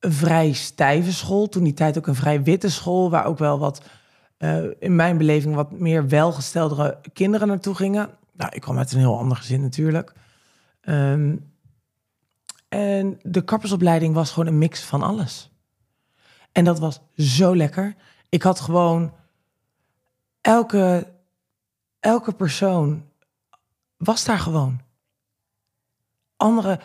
[0.00, 1.48] een vrij stijve school.
[1.48, 3.82] Toen die tijd ook een vrij witte school, waar ook wel wat,
[4.36, 8.10] eh, in mijn beleving, wat meer welgesteldere kinderen naartoe gingen.
[8.32, 10.12] Nou, ik kwam uit een heel ander gezin natuurlijk.
[10.80, 11.36] Ehm,
[12.68, 15.50] en de kappersopleiding was gewoon een mix van alles.
[16.52, 17.94] En dat was zo lekker.
[18.28, 19.12] Ik had gewoon
[20.40, 21.12] elke,
[22.04, 23.04] elke persoon
[23.96, 24.80] was daar gewoon.
[26.36, 26.80] Andere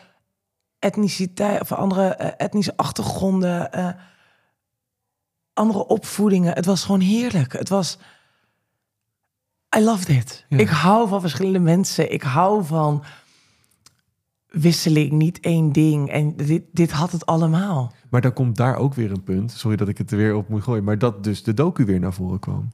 [0.80, 3.90] etniciteit of andere eh, etnische achtergronden, eh,
[5.54, 6.54] andere opvoedingen.
[6.54, 7.54] Het was gewoon heerlijk.
[7.54, 7.98] Het was.
[9.78, 10.46] I loved it.
[10.50, 10.58] Ja.
[10.58, 12.12] Ik hou van verschillende mensen.
[12.12, 13.04] Ik hou van
[14.48, 16.10] wisseling, niet één ding.
[16.10, 17.94] En dit, dit had het allemaal.
[18.10, 19.52] Maar dan komt daar ook weer een punt.
[19.52, 20.84] Sorry dat ik het er weer op moet gooien.
[20.84, 22.70] Maar dat dus de docu weer naar voren kwam.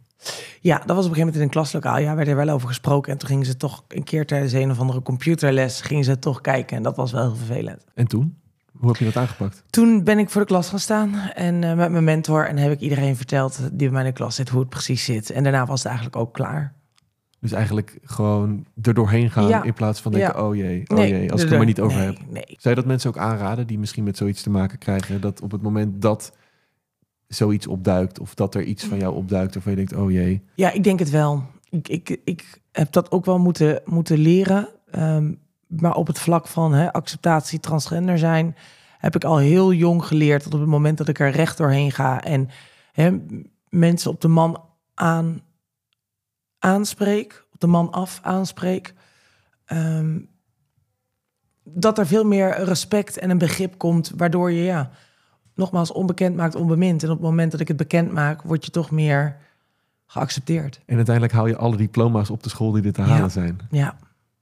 [0.62, 1.97] Ja, dat was op een gegeven moment in een klaslokaal.
[1.97, 3.12] Ja, werd er wel over gesproken.
[3.12, 5.82] En toen gingen ze toch een keer tijdens een of andere computerles...
[5.82, 6.78] gingen ze toch kijken.
[6.78, 7.84] En dat was wel heel vervelend.
[7.93, 8.38] En toen?
[8.78, 9.63] Hoe heb je dat aangepakt?
[9.69, 12.71] Toen ben ik voor de klas gaan staan en eh, met mijn mentor en heb
[12.71, 15.30] ik iedereen verteld die bij mij in de klas zit hoe het precies zit.
[15.30, 16.73] En daarna was het eigenlijk ook klaar.
[17.39, 19.63] Dus eigenlijk gewoon er doorheen gaan Ja.
[19.63, 20.47] in plaats van denken, Ja.
[20.47, 22.17] oh jee, oh jee, als ik er maar niet over nee, heb.
[22.30, 25.21] Nee, Zou je dat mensen ook aanraden die misschien met zoiets te maken krijgen?
[25.21, 26.34] Dat op het moment dat
[27.36, 30.43] zoiets opduikt of dat er iets van jou opduikt waarvan je denkt, oh jee.
[30.56, 31.43] Ja, ik denk het wel.
[31.69, 34.67] Ik, ik, ik heb dat ook wel moeten, moeten leren.
[34.91, 35.34] Ehm,
[35.67, 38.56] maar op het vlak van hè, acceptatie, transgender zijn,
[38.98, 41.91] heb ik al heel jong geleerd dat op het moment dat ik er recht doorheen
[41.91, 42.50] ga en
[42.91, 43.17] hè,
[43.69, 45.41] mensen op de man aan
[46.60, 48.93] aanspreek, op de man af aanspreek,
[49.65, 50.19] ehm,
[51.63, 54.91] dat er veel meer respect en een begrip komt, waardoor je ja,
[55.56, 57.04] nogmaals onbekend maakt onbemind.
[57.04, 59.36] En op het moment dat ik het bekend maak, word je toch meer
[60.06, 60.82] geaccepteerd.
[60.86, 63.30] En uiteindelijk haal je alle diploma's op de school die er te halen Ja.
[63.30, 63.60] zijn.
[63.70, 63.96] Ja,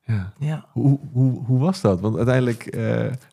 [0.05, 0.33] Ja.
[0.39, 0.65] ja.
[0.71, 1.99] Hoe, hoe, hoe was dat?
[1.99, 2.83] Want uiteindelijk, eh,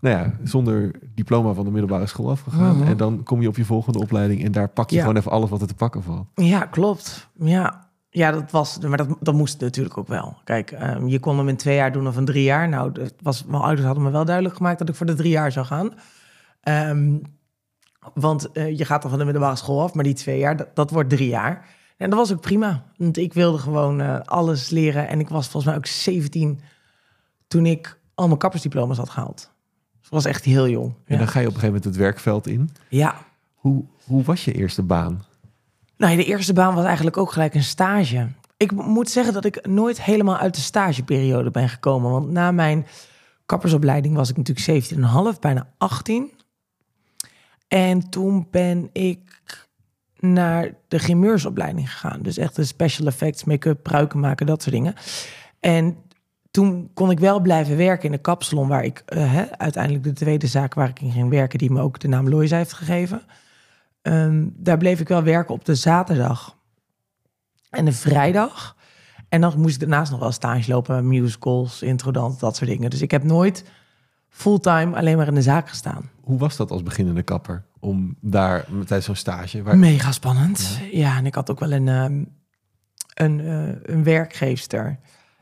[0.01, 2.77] nou ja, zonder diploma van de middelbare school afgegaan.
[2.77, 2.87] Mhm.
[2.87, 5.01] En dan kom je op je volgende opleiding en daar pak je Ja.
[5.03, 6.27] gewoon even alles wat er te pakken valt.
[6.35, 7.29] Ja, klopt.
[7.38, 10.37] Ja, ja dat was, maar dat, dat moest natuurlijk ook wel.
[10.45, 12.69] Kijk, ehm, je kon hem in twee jaar doen of in drie jaar.
[12.69, 15.31] Nou, dat was, mijn ouders hadden me wel duidelijk gemaakt dat ik voor de drie
[15.31, 15.90] jaar zou gaan.
[16.61, 17.16] Ehm,
[18.15, 20.77] want eh, je gaat dan van de middelbare school af, maar die twee jaar, dat,
[20.77, 21.67] dat wordt drie jaar.
[21.97, 22.85] En dat was ook prima.
[22.97, 25.09] Want ik wilde gewoon eh, alles leren.
[25.09, 26.61] En ik was volgens mij ook 17
[27.49, 29.51] toen ik al mijn kappersdiploma's had gehaald.
[30.01, 30.87] Dus was echt heel jong.
[31.05, 31.17] En Ja.
[31.19, 32.71] dan ga je op een gegeven moment het werkveld in.
[32.89, 33.15] ja.
[33.55, 35.25] Hoe, hoe was je eerste baan?
[35.97, 38.29] Nou, de eerste baan was eigenlijk ook gelijk een stage.
[38.57, 42.11] Ik mo- moet zeggen dat ik nooit helemaal uit de stageperiode ben gekomen.
[42.11, 42.87] Want na mijn
[43.47, 44.67] kappersopleiding was ik natuurlijk
[45.35, 46.31] 17,5, bijna 18.
[47.70, 49.18] En toen ben ik
[50.18, 52.22] naar de grimeursopleiding gegaan.
[52.22, 54.94] Dus echt de special effects, make-up, pruiken maken, dat soort dingen.
[55.61, 55.96] En
[56.50, 58.68] toen kon ik wel blijven werken in de kapsalon...
[58.68, 61.59] waar ik eh, uiteindelijk de tweede zaak waar ik in ging werken...
[61.59, 63.22] die me ook de naam Loisa heeft gegeven...
[64.02, 66.56] Ehm, daar bleef ik wel werken op de zaterdag
[67.70, 68.76] en de vrijdag.
[69.28, 72.90] En dan moest ik daarnaast nog wel stage lopen met musicals, introdans, dat soort dingen.
[72.90, 73.64] Dus ik heb nooit
[74.31, 76.11] fulltime alleen maar in de zaak gestaan.
[76.21, 77.64] Hoe was dat als beginnende kapper?
[77.79, 79.62] Om daar tijdens zo'n stage...
[79.62, 79.79] Waar...
[79.79, 80.79] Mega spannend.
[80.93, 81.16] Ja.
[81.16, 82.25] en ik had ook wel een, ehm,
[83.14, 84.99] een, eh, een werkgeefster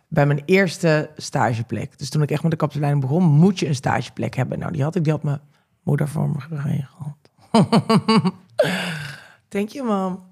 [0.09, 1.99] bij mijn eerste stageplek.
[1.99, 4.59] Dus toen ik echt met de kapseleiding begon, moet je een stageplek hebben.
[4.59, 5.41] Nou, die had ik, die had mijn
[5.83, 7.17] moeder voor me geregeld.
[9.49, 10.29] Thank you, mam.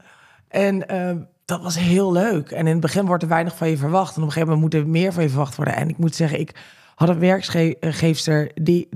[0.48, 2.50] En ehm, dat was heel leuk.
[2.50, 4.16] En in het begin wordt er weinig van je verwacht.
[4.16, 5.74] En op een gegeven moment moet er meer van je verwacht worden.
[5.74, 6.54] En ik moet zeggen, ik
[6.96, 8.88] had een werkgeefster die,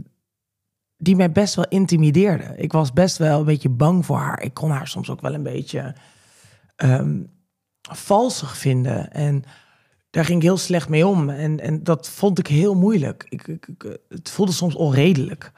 [0.97, 2.55] die mij best wel intimideerde.
[2.57, 4.43] Ik was best wel een beetje bang voor haar.
[4.43, 5.95] Ik kon haar soms ook wel een beetje...
[6.77, 7.21] ehm,
[7.93, 9.11] valsig vinden.
[9.13, 9.43] En
[10.11, 11.31] daar ging ik heel slecht mee om.
[11.31, 13.27] En, en dat vond ik heel moeilijk.
[13.29, 15.53] Ik, ik, ik- het voelde soms onredelijk.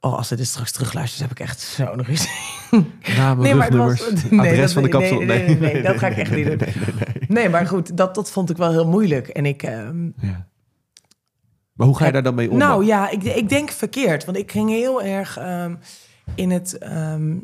[0.00, 2.06] Oh, als ze dit straks terugluistert, heb ik echt zo nog.
[3.16, 5.20] Namen, Nee, maar het was- rugnummers, nee, adres dat- van de kapsel.
[5.20, 6.58] nee, nee, nee, dat ga ik echt niet doen.
[7.28, 9.28] nee, maar goed, dat, dat vond ik wel heel moeilijk.
[9.28, 9.62] En ik.
[9.62, 10.48] ehm, Ja.
[11.72, 12.56] Maar hoe ga je daar dan mee om?
[12.56, 14.24] Nou ja, ik, ik denk verkeerd.
[14.24, 15.74] Want ik ging heel erg ehm,
[16.34, 16.78] in het.
[16.78, 17.36] ehm,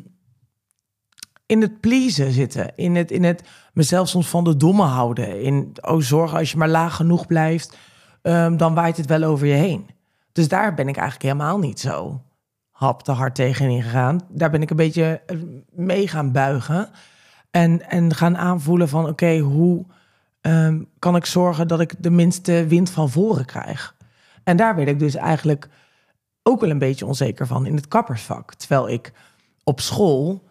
[1.45, 2.75] in het pleasen zitten.
[2.75, 5.41] In het, in het mezelf soms van de domme houden.
[5.41, 7.77] In, oh, zorgen als je maar laag genoeg blijft,
[8.21, 9.89] ehm, dan waait het wel over je heen.
[10.31, 12.21] Dus daar ben ik eigenlijk helemaal niet zo
[12.69, 14.21] hap te hard tegenin gegaan.
[14.29, 15.37] Daar ben ik een beetje eh,
[15.71, 16.89] mee gaan buigen.
[17.51, 19.85] En, en gaan aanvoelen van, oké, hoe
[20.99, 23.95] kan ik zorgen dat ik de minste wind van voren krijg?
[24.49, 25.69] En daar werd ik dus eigenlijk
[26.43, 28.53] ook wel een beetje onzeker van in het kappersvak.
[28.53, 29.11] Terwijl ik
[29.63, 30.43] op school,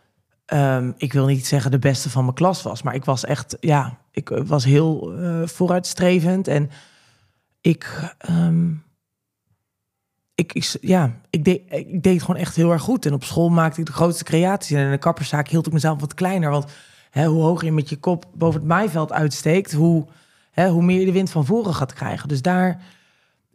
[0.45, 3.57] ehm, ik wil niet zeggen de beste van mijn klas was, maar ik was echt,
[3.61, 6.71] ja, ik eh, was heel eh, vooruitstrevend en
[7.61, 8.71] ik, ehm,
[10.35, 13.07] ik, ik, ja, ik deed, ik deed gewoon echt heel erg goed.
[13.07, 16.01] En op school maakte ik de grootste creaties en in de kapperszaak hield ik mezelf
[16.01, 16.67] wat kleiner, want
[17.11, 20.07] hè, hoe hoger je met je kop boven het maaiveld uitsteekt, hoe,
[20.51, 22.29] hè, hoe meer je de wind van voren gaat krijgen.
[22.29, 22.97] Dus daar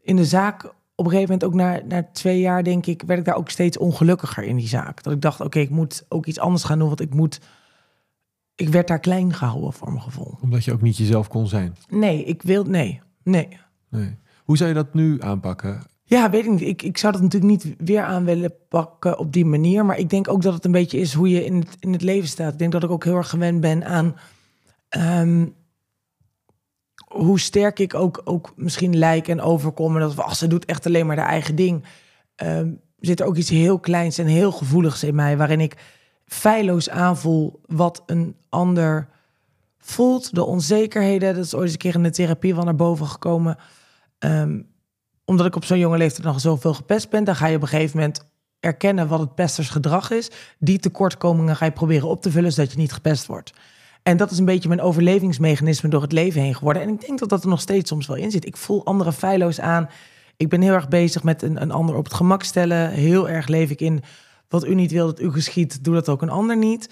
[0.03, 3.19] in de zaak op een gegeven moment ook na, na twee jaar, denk ik, werd
[3.19, 5.03] ik daar ook steeds ongelukkiger in die zaak.
[5.03, 7.39] Dat ik dacht, oké, ik moet ook iets anders gaan doen, want ik moet.
[8.55, 10.37] Ik werd daar klein gehouden voor mijn gevoel.
[10.41, 11.75] Omdat je ook niet jezelf kon zijn.
[11.89, 12.63] Nee, ik wil.
[12.63, 13.57] Nee, nee.
[13.89, 14.15] Nee.
[14.43, 15.83] Hoe zou je dat nu aanpakken?
[16.03, 16.61] Ja, weet ik niet.
[16.61, 19.85] Ik, ik zou dat natuurlijk niet weer aan willen pakken op die manier.
[19.85, 22.01] Maar ik denk ook dat het een beetje is hoe je in het, in het
[22.01, 22.53] leven staat.
[22.53, 24.15] Ik denk dat ik ook heel erg gewend ben aan
[24.89, 25.45] ehm,
[27.13, 29.95] hoe sterk ik ook, ook misschien lijk en overkom.
[29.95, 31.85] En dat ach, ze doet echt alleen maar haar eigen ding.
[32.35, 35.77] Ehm, zit er ook iets heel kleins en heel gevoeligs in mij, waarin ik
[36.25, 39.07] feilloos aanvoel wat een ander
[39.77, 40.35] voelt.
[40.35, 43.57] De onzekerheden, dat is ooit eens een keer in de therapie wel naar boven gekomen.
[44.19, 44.61] Ehm,
[45.25, 47.67] omdat ik op zo'n jonge leeftijd nog zoveel gepest ben, dan ga je op een
[47.67, 50.31] gegeven moment erkennen wat het pestersgedrag is.
[50.59, 53.53] Die tekortkomingen ga je proberen op te vullen, zodat je niet gepest wordt.
[54.03, 56.81] En dat is een beetje mijn overlevingsmechanisme door het leven heen geworden.
[56.81, 58.45] En ik denk dat dat er nog steeds soms wel in zit.
[58.45, 59.89] Ik voel anderen feilloos aan.
[60.37, 62.89] Ik ben heel erg bezig met een, een ander op het gemak stellen.
[62.89, 64.03] Heel erg leef ik in
[64.47, 66.89] wat u niet wil dat u geschiet, doe dat ook een ander niet.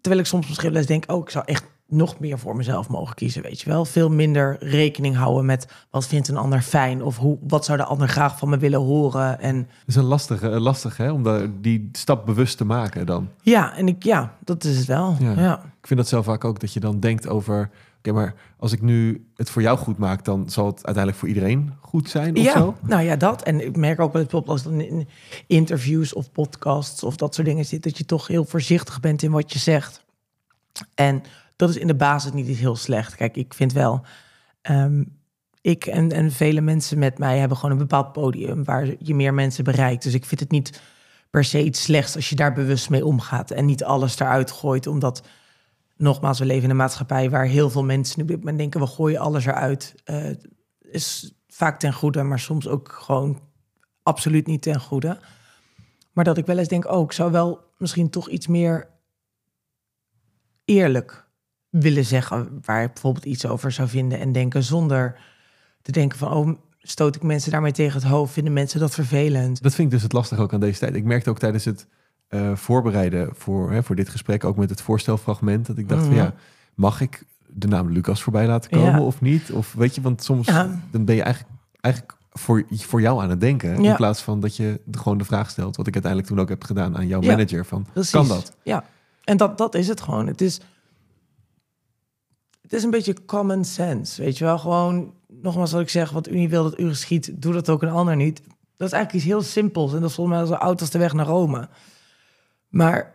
[0.00, 2.88] Terwijl ik soms misschien wel eens denk, oh, ik zou echt nog meer voor mezelf
[2.88, 3.84] mogen kiezen, weet je wel.
[3.84, 7.84] Veel minder rekening houden met wat vindt een ander fijn of hoe, wat zou de
[7.84, 9.40] ander graag van me willen horen.
[9.40, 13.06] En Het is een lastige, een lastige hè, om daar die stap bewust te maken
[13.06, 13.28] dan.
[13.42, 15.16] ja, en ik, ja, dat is het wel.
[15.20, 15.32] Ja.
[15.32, 15.62] Ja.
[15.80, 17.70] Ik vind dat zelf vaak ook dat je dan denkt over...
[17.98, 20.24] Oké, maar als ik nu het voor jou goed maak...
[20.24, 22.76] dan zal het uiteindelijk voor iedereen goed zijn of Ja, zo?
[22.80, 23.42] nou ja, dat.
[23.42, 25.08] En ik merk ook bijvoorbeeld als dan in
[25.46, 29.30] interviews of podcasts of dat soort dingen zit, dat je toch heel voorzichtig bent in
[29.30, 30.04] wat je zegt.
[30.94, 31.22] En
[31.56, 33.14] dat is in de basis niet iets heel slecht.
[33.14, 34.04] Kijk, ik vind wel,
[34.60, 35.04] ehm,
[35.60, 39.34] ik en, en vele mensen met mij hebben gewoon een bepaald podium waar je meer
[39.34, 40.02] mensen bereikt.
[40.02, 40.80] Dus ik vind het niet
[41.30, 44.86] per se iets slechts als je daar bewust mee omgaat en niet alles eruit gooit,
[44.86, 45.22] omdat
[45.96, 48.86] nogmaals, we leven in een maatschappij waar heel veel mensen nu dit moment denken, we
[48.86, 49.94] gooien alles eruit.
[50.04, 50.30] Eh,
[50.78, 53.40] is vaak ten goede, maar soms ook gewoon
[54.02, 55.20] absoluut niet ten goede.
[56.12, 58.88] Maar dat ik wel eens denk, oh, ik zou wel misschien toch iets meer
[60.64, 61.21] eerlijk
[61.72, 65.20] willen zeggen waar ik bijvoorbeeld iets over zou vinden en denken zonder
[65.82, 66.48] te denken van, oh,
[66.82, 69.62] stoot ik mensen daarmee tegen het hoofd, vinden mensen dat vervelend.
[69.62, 70.94] Dat vind ik dus het lastige ook aan deze tijd.
[70.94, 71.86] Ik merkte ook tijdens het
[72.28, 74.44] eh, voorbereiden voor, hè, voor dit gesprek...
[74.44, 76.18] ook met het voorstelfragment, dat ik dacht van Mhm.
[76.22, 76.34] ja...
[76.74, 79.00] mag ik de naam Lucas voorbij laten komen Ja.
[79.00, 79.52] of niet?
[79.52, 80.80] Of weet je, want soms Ja.
[80.90, 83.82] dan ben je eigenlijk, eigenlijk voor, voor jou aan het denken...
[83.82, 83.90] Ja.
[83.90, 85.76] in plaats van dat je gewoon de vraag stelt...
[85.76, 87.66] wat ik uiteindelijk toen ook heb gedaan aan jouw manager.
[87.66, 88.10] Van, Precies.
[88.10, 88.56] kan dat?
[88.62, 88.84] Ja,
[89.24, 90.26] en dat, dat is het gewoon.
[90.26, 90.60] Het is,
[92.72, 94.58] het is een beetje common sense, weet je wel.
[94.58, 97.82] Gewoon, nogmaals wat ik zeg, wat u niet wil dat u geschiet, doe dat ook
[97.82, 98.42] een ander niet.
[98.76, 100.98] Dat is eigenlijk iets heel simpels en dat is volgens mij zo oud als de
[100.98, 101.68] weg naar Rome.
[102.68, 103.14] Maar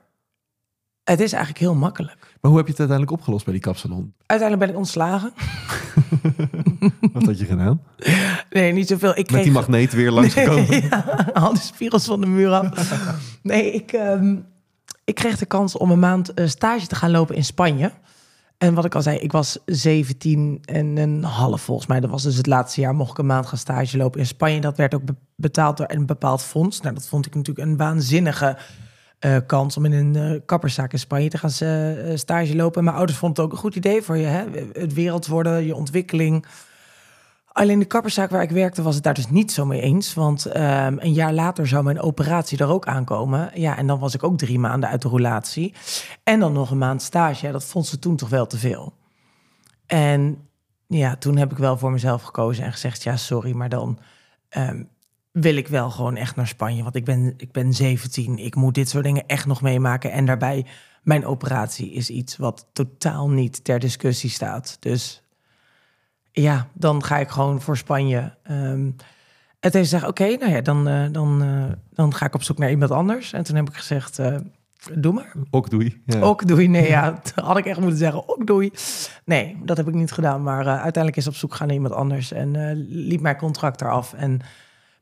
[1.03, 2.17] het is eigenlijk heel makkelijk.
[2.41, 4.13] Maar hoe heb je het uiteindelijk opgelost bij die kapsalon?
[4.25, 5.33] Uiteindelijk ben ik ontslagen.
[7.13, 7.81] Wat had je gedaan?
[8.49, 9.09] Nee, niet zoveel.
[9.09, 10.81] Ik Met kreeg die magneet weer langsgekomen?
[10.89, 12.93] ja, al die spiegels van de muur af.
[13.41, 14.35] Nee, ik, ehm,
[15.03, 17.91] ik kreeg de kans om een maand eh, stage te gaan lopen in Spanje.
[18.57, 21.99] En wat ik al zei, ik was 17 en een half volgens mij.
[21.99, 24.61] Dat was dus het laatste jaar, mocht ik een maand gaan stage lopen in Spanje.
[24.61, 26.81] Dat werd ook be- betaald door een bepaald fonds.
[26.81, 28.57] Nou, dat vond ik natuurlijk een waanzinnige
[29.19, 32.77] eh, kans om in een eh, kapperszaak in Spanje te gaan eh, stage lopen.
[32.77, 34.25] En mijn ouders vonden het ook een goed idee voor je.
[34.25, 34.43] Hè?
[34.73, 36.45] Het wereld worden, je ontwikkeling
[37.57, 40.13] Alleen de kapperszaak waar ik werkte was het daar dus niet zo mee eens.
[40.13, 43.51] Want ehm, een jaar later zou mijn operatie er ook aankomen.
[43.53, 45.73] Ja, en dan was ik ook drie maanden uit de roulatie.
[46.23, 47.45] En dan nog een maand stage.
[47.45, 48.93] Ja, dat vond ze toen toch wel te veel.
[49.85, 50.47] En
[50.87, 53.03] ja, toen heb ik wel voor mezelf gekozen en gezegd...
[53.03, 53.99] ja, sorry, maar dan
[54.49, 54.83] ehm,
[55.31, 56.83] wil ik wel gewoon echt naar Spanje.
[56.83, 60.11] Want ik ben, ik ben 17, ik moet dit soort dingen echt nog meemaken.
[60.11, 60.65] En daarbij,
[61.03, 64.77] mijn operatie is iets wat totaal niet ter discussie staat.
[64.79, 65.21] Dus
[66.41, 68.33] ja, dan ga ik gewoon voor Spanje.
[68.51, 68.95] Um,
[69.59, 72.57] het heeft gezegd, oké, nou ja, dan, uh, dan, uh, dan ga ik op zoek
[72.57, 73.33] naar iemand anders.
[73.33, 74.35] En toen heb ik gezegd, uh,
[74.93, 75.31] doe maar.
[75.49, 76.01] Ook doei.
[76.05, 76.19] Ja.
[76.19, 78.71] Ook doei, nee, ja, had ik echt moeten zeggen, ook doei.
[79.25, 80.43] Nee, dat heb ik niet gedaan.
[80.43, 82.31] Maar uiteindelijk is op zoek gaan naar iemand anders.
[82.31, 84.13] En liep mijn contract eraf.
[84.13, 84.41] En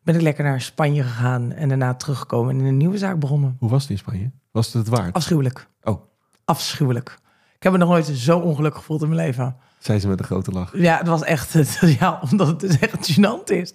[0.04, 1.52] ben ik lekker naar Spanje gegaan.
[1.52, 3.56] En daarna teruggekomen en in een nieuwe zaak begonnen.
[3.60, 4.32] Hoe was het in Spanje?
[4.52, 5.14] Was het het waard?
[5.14, 5.68] Afschuwelijk.
[5.84, 6.02] Oh.
[6.46, 7.20] Afschuwelijk.
[7.56, 9.56] Ik heb me nog nooit zo ongelukkig gevoeld in mijn leven.
[9.80, 10.78] Zei ze met een grote lach.
[10.78, 11.54] Ja, het was echt,
[12.00, 13.74] ja, omdat het dus echt gênant is.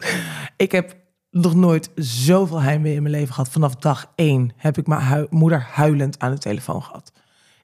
[0.57, 0.97] Ik heb
[1.31, 3.51] nog nooit zoveel heimwee in mijn leven gehad.
[3.51, 7.12] Vanaf dag één heb ik mijn hu moeder huilend aan de telefoon gehad.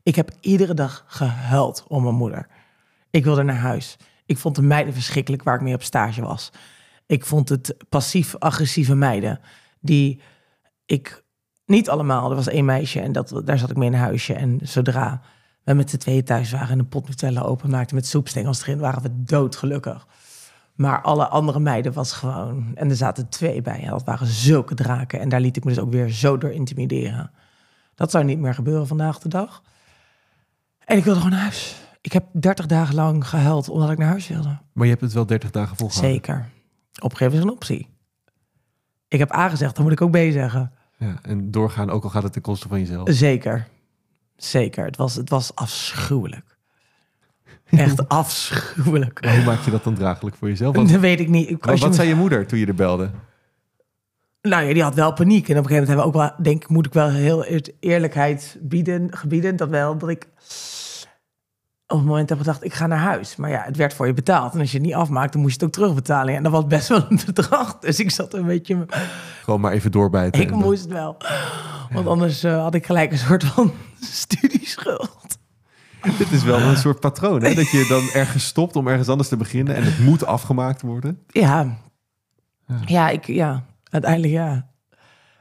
[0.02, 2.46] Ik heb iedere dag gehuild om mijn moeder.
[3.10, 3.96] Ik wilde naar huis.
[4.26, 6.50] Ik vond de meiden verschrikkelijk waar ik mee op stage was.
[7.06, 9.40] Ik vond het passief-agressieve meiden
[9.80, 10.20] die
[10.86, 11.24] ik
[11.64, 12.30] niet allemaal.
[12.30, 14.34] Er was één meisje en dat, daar zat ik mee in een huisje.
[14.34, 15.22] En zodra
[15.66, 19.02] we met z'n tweeën thuis waren en een pot Nutella openmaakten met soepstengels erin, waren
[19.02, 20.06] we doodgelukkig.
[20.74, 22.70] Maar alle andere meiden was gewoon...
[22.74, 23.82] En er zaten twee bij.
[23.82, 25.20] En dat waren zulke draken.
[25.20, 27.30] En daar liet ik me dus ook weer zo door intimideren.
[27.94, 29.62] Dat zou niet meer gebeuren vandaag de dag.
[30.84, 31.76] En ik wilde gewoon naar huis.
[32.00, 34.58] Ik heb 30 dagen lang gehuild omdat ik naar huis wilde.
[34.72, 36.14] Maar je hebt het wel 30 dagen volgehouden?
[36.14, 36.48] Zeker.
[37.02, 37.88] Opgeven is een optie.
[39.08, 40.72] Ik heb A gezegd, dan moet ik ook B zeggen.
[40.98, 43.08] Ja, en doorgaan, ook al gaat het ten koste van jezelf.
[43.10, 43.66] Zeker.
[44.36, 44.84] Zeker.
[44.84, 46.56] Het was, het was afschuwelijk.
[47.70, 49.24] Echt afschuwelijk.
[49.24, 50.74] Maar hoe maak je dat dan draaglijk voor jezelf?
[50.74, 51.62] Want, dat weet ik niet.
[51.62, 53.10] Als wat zei je moeder toen je er belde?
[54.42, 55.48] Nou ja, die had wel paniek.
[55.48, 57.44] En op een gegeven moment hebben we ook wel, denk ik, moet ik wel heel
[57.80, 59.56] eerlijkheid bieden, gebieden.
[59.56, 60.26] Dat wel, dat ik
[61.88, 63.36] op het moment heb gedacht, ik ga naar huis.
[63.36, 64.54] Maar ja, het werd voor je betaald.
[64.54, 66.34] En als je het niet afmaakt, dan moest je het ook terugbetalen.
[66.34, 67.78] En dat was best wel een bedrag.
[67.78, 68.86] Dus ik zat een beetje...
[69.42, 70.40] Gewoon maar even doorbijten.
[70.40, 71.16] Ik moest wel.
[71.90, 75.38] Want anders uh, had ik gelijk een soort van studieschuld.
[76.18, 77.54] Dit is wel een soort patroon, hè?
[77.54, 81.22] Dat je dan ergens stopt om ergens anders te beginnen en het moet afgemaakt worden.
[81.26, 81.78] Ja,
[82.66, 84.68] ja, ja ik, ja, uiteindelijk ja.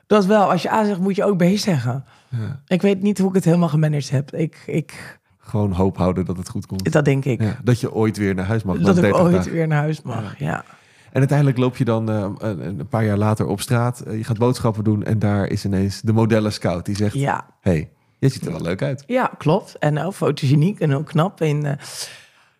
[0.07, 2.05] Dat is wel, als je A zegt, moet je ook B zeggen.
[2.29, 2.61] Ja.
[2.67, 4.33] Ik weet niet hoe ik het helemaal gemanaged heb.
[4.33, 6.91] Ik, ik, Gewoon hoop houden dat het goed komt.
[6.91, 7.41] Dat denk ik.
[7.41, 8.77] Ja, dat je ooit weer naar huis mag.
[8.77, 10.63] Dat ik ooit weer naar huis mag, ja.
[11.11, 14.03] En uiteindelijk loop je dan uh, een paar jaar later op straat.
[14.07, 17.45] Uh, je gaat boodschappen doen en daar is ineens de modellen scout die zegt: Ja.
[17.61, 19.03] Hey, je ziet er wel leuk uit.
[19.07, 19.77] Ja, klopt.
[19.77, 21.41] En ook fotogeniek en ook knap.
[21.41, 21.71] En uh,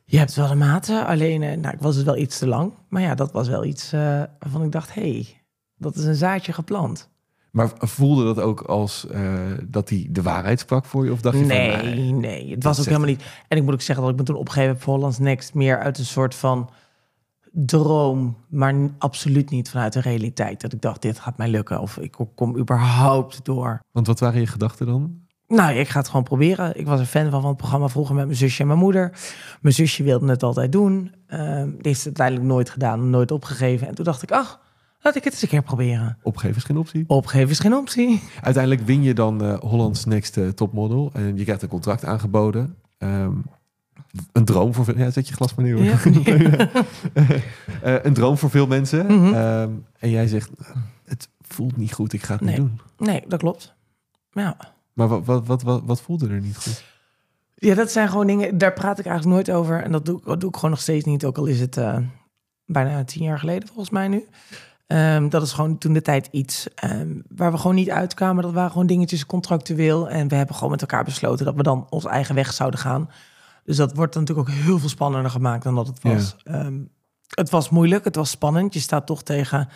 [0.05, 1.05] je hebt wel de maten.
[1.05, 2.73] Alleen, nou, ik was het wel iets te lang.
[2.89, 5.41] Maar ja, dat was wel iets waarvan ik dacht: hey,
[5.77, 7.09] dat is een zaadje geplant.
[7.55, 9.07] Maar voelde dat ook als
[9.63, 11.11] dat hij de waarheid sprak voor je?
[11.11, 12.51] Of dacht je nee, van, nee, nee.
[12.51, 13.23] Het was ook helemaal niet.
[13.47, 15.79] En ik moet ook zeggen dat ik me toen opgegeven heb voor Hollands Next meer
[15.79, 16.69] uit een soort van
[17.51, 20.61] droom, maar absoluut niet vanuit de realiteit.
[20.61, 23.79] Dat ik dacht, dit gaat mij lukken of ik kom überhaupt door.
[23.91, 25.23] Want wat waren je gedachten dan?
[25.47, 26.79] Nou, ik ga het gewoon proberen.
[26.79, 29.17] Ik was een fan van, van het programma vroeger met mijn zusje en mijn moeder.
[29.61, 31.11] Mijn zusje wilde het altijd doen.
[31.27, 33.87] Uh, die heeft het uiteindelijk nooit gedaan, nooit opgegeven.
[33.87, 34.63] En toen dacht ik, ach,
[35.05, 36.17] laat ik het eens een keer proberen.
[36.21, 37.03] Opgeven is geen optie.
[37.07, 38.21] Opgeven is geen optie.
[38.41, 41.11] Uiteindelijk win je dan uh, Hollands Next uh, Topmodel.
[41.13, 42.75] En je krijgt een contract aangeboden.
[42.97, 43.43] Um,
[44.31, 44.97] een droom voor veel...
[44.97, 45.83] Ja, zet je glas maar neer.
[45.83, 45.97] Ja.
[47.13, 49.05] uh, een droom voor veel mensen.
[49.05, 49.33] Mm -hmm.
[49.33, 50.49] um, en jij zegt,
[51.05, 52.59] het voelt niet goed, ik ga het nee.
[52.59, 52.79] niet doen.
[52.97, 53.73] Nee, dat klopt.
[54.31, 54.57] Ja.
[54.93, 56.83] Maar wat, wat, wat, wat, wat voelde er niet goed?
[57.55, 59.83] Ja, dat zijn gewoon dingen, daar praat ik eigenlijk nooit over.
[59.83, 61.79] En dat doe, dat doe ik gewoon nog steeds niet, ook al is het
[62.65, 64.25] bijna tien jaar geleden volgens mij nu.
[64.87, 68.43] Um, dat is gewoon toen de tijd iets um, waar we gewoon niet uitkwamen.
[68.43, 70.09] Dat waren gewoon dingetjes contractueel.
[70.09, 73.09] En we hebben gewoon met elkaar besloten dat we dan onze eigen weg zouden gaan.
[73.63, 76.35] Dus dat wordt natuurlijk ook heel veel spannender gemaakt dan dat het was.
[76.43, 76.65] Ja.
[76.65, 76.89] Um,
[77.29, 78.73] het was moeilijk, het was spannend.
[78.73, 79.69] Je staat toch tegen,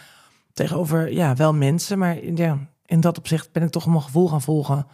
[0.53, 1.97] tegenover, ja, wel mensen.
[1.97, 4.87] Maar ja, in dat opzicht ben ik toch mijn gevoel gaan volgen.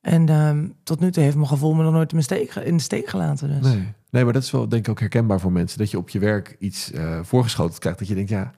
[0.00, 2.82] En um, tot nu toe heeft mijn gevoel me nog nooit in, steek, in de
[2.82, 3.48] steek gelaten.
[3.48, 3.72] Dus.
[3.72, 3.92] Nee.
[4.10, 5.78] nee, maar dat is wel denk ik ook herkenbaar voor mensen.
[5.78, 7.98] Dat je op je werk iets uh, voorgeschoten krijgt.
[7.98, 8.52] Dat je denkt, ja,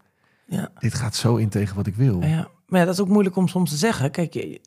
[0.46, 2.22] ja, dit gaat zo in tegen wat ik wil.
[2.22, 4.10] Ja, maar ja, dat is ook moeilijk om soms te zeggen.
[4.10, 4.60] Kijk,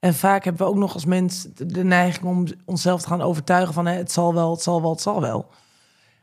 [0.00, 3.74] en vaak hebben we ook nog als mens de neiging om onszelf te gaan overtuigen
[3.74, 3.86] van...
[3.86, 5.50] Hè, het zal wel, het zal wel, het zal wel.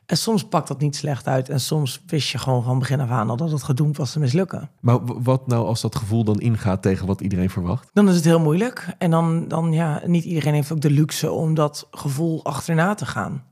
[0.05, 1.49] En soms pakt dat niet slecht uit.
[1.49, 4.19] En soms wist je gewoon van begin af aan al dat het gedoemd was te
[4.19, 4.69] mislukken.
[4.79, 7.89] Maar wat nou als dat gevoel dan ingaat tegen wat iedereen verwacht?
[7.93, 8.95] Dan is het heel moeilijk.
[8.97, 13.05] En dan, dan ja, niet iedereen heeft ook de luxe om dat gevoel achterna te
[13.05, 13.43] gaan.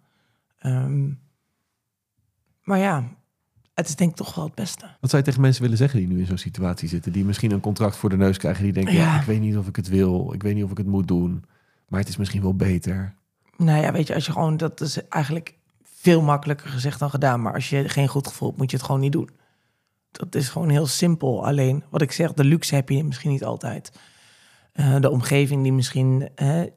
[0.65, 1.19] Um,
[2.63, 3.03] maar ja,
[3.73, 4.85] het is denk ik toch wel het beste.
[4.99, 7.11] Wat zou je tegen mensen willen zeggen die nu in zo'n situatie zitten?
[7.11, 8.63] Die misschien een contract voor de neus krijgen.
[8.63, 8.99] Die denken, ja.
[8.99, 9.19] Ja.
[9.19, 10.33] ik weet niet of ik het wil.
[10.33, 11.43] Ik weet niet of ik het moet doen.
[11.87, 13.15] Maar het is misschien wel beter.
[13.57, 17.41] Nou ja, weet je, als je gewoon, dat is eigenlijk veel makkelijker gezegd dan gedaan.
[17.41, 19.29] Maar als je geen goed gevoel hebt, moet je het gewoon niet doen.
[20.11, 21.45] Dat is gewoon heel simpel.
[21.45, 23.91] Alleen, wat ik zeg, de luxe heb je misschien niet altijd.
[24.73, 26.29] Eh, de omgeving die misschien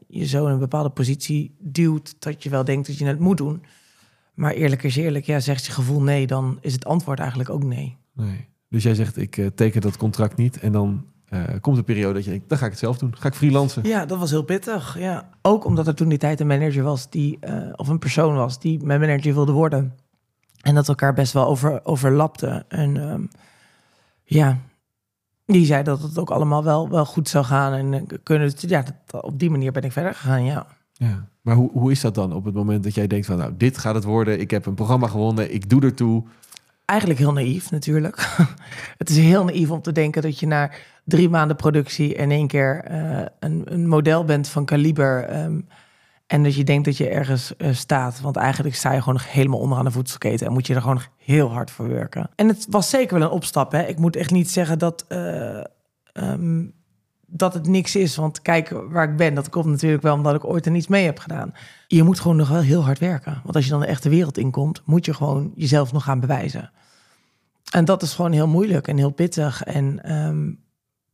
[0.07, 2.17] je zo in een bepaalde positie duwt...
[2.19, 3.63] dat je wel denkt dat je het moet doen.
[4.37, 6.27] Maar eerlijk is eerlijk, ja, zegt je gevoel nee...
[6.27, 7.97] dan is het antwoord eigenlijk ook nee.
[8.13, 8.49] Nee.
[8.69, 10.59] Dus jij zegt, ik eh, teken dat contract niet.
[10.61, 13.17] En dan eh, komt een periode dat je denkt, dan ga ik het zelf doen.
[13.17, 13.85] Ga ik freelancen.
[13.85, 14.99] Ja, dat was heel pittig.
[14.99, 15.29] Ja.
[15.43, 18.61] Ook omdat er toen die tijd een manager was die, eh, of een persoon was
[18.61, 19.95] die mijn manager wilde worden.
[20.61, 22.65] En dat elkaar best wel over, overlapte.
[22.69, 23.23] En ehm,
[24.25, 24.59] ja,
[25.45, 27.73] die zei dat het ook allemaal wel, wel goed zou gaan.
[27.73, 30.67] En kunnen, ja, dat, op die manier ben ik verder gegaan, ja.
[30.99, 31.29] Ja.
[31.41, 33.79] Maar hoe, hoe is dat dan op het moment dat jij denkt van, nou, dit
[33.79, 34.41] gaat het worden.
[34.41, 35.55] Ik heb een programma gewonnen.
[35.55, 36.25] Ik doe ertoe.
[36.85, 38.37] Eigenlijk heel naïef natuurlijk.
[38.99, 40.71] het is heel naïef om te denken dat je na
[41.05, 45.25] drie maanden productie in één keer eh, een, een model bent van kaliber.
[45.25, 45.61] ehm,
[46.27, 48.21] en dat je denkt dat je ergens eh, staat.
[48.21, 50.47] Want eigenlijk sta je gewoon nog helemaal onderaan de voedselketen.
[50.47, 52.31] En moet je er gewoon nog heel hard voor werken.
[52.35, 53.73] En het was zeker wel een opstap.
[53.73, 53.87] Hè?
[53.87, 55.65] Ik moet echt niet zeggen dat, eh,
[56.13, 56.65] ehm,
[57.27, 58.17] dat het niks is.
[58.17, 59.35] Want kijk waar ik ben.
[59.35, 61.55] Dat komt natuurlijk wel omdat ik ooit er niets mee heb gedaan.
[61.87, 63.41] Je moet gewoon nog wel heel hard werken.
[63.43, 66.71] Want als je dan de echte wereld inkomt, moet je gewoon jezelf nog gaan bewijzen.
[67.71, 69.63] En dat is gewoon heel moeilijk en heel pittig.
[69.63, 70.53] En ehm,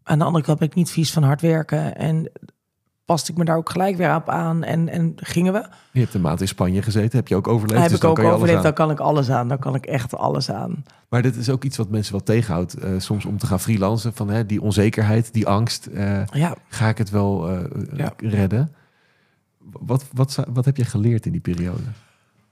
[0.02, 1.96] aan de andere kant ben ik niet vies van hard werken.
[1.96, 2.32] En
[3.04, 4.62] paste ik me daar ook gelijk weer op aan.
[4.64, 5.66] En, en gingen we.
[5.92, 7.18] Je hebt een maand in Spanje gezeten.
[7.18, 7.80] Heb je ook overleefd.
[7.80, 8.62] heb dus ik ook kan overleefd.
[8.62, 9.48] Dan kan ik alles aan.
[9.48, 10.84] Dan kan ik echt alles aan.
[11.08, 12.74] Maar dit is ook iets wat mensen wel tegenhoudt.
[12.74, 14.14] eh, soms om te gaan freelancen.
[14.14, 15.86] Van hè, die onzekerheid, die angst.
[15.86, 17.64] eh, Ja, ga ik het wel eh,
[17.96, 18.12] Ja.
[18.16, 18.74] redden?
[19.58, 21.82] Wat, wat, zou- wat heb je geleerd in die periode?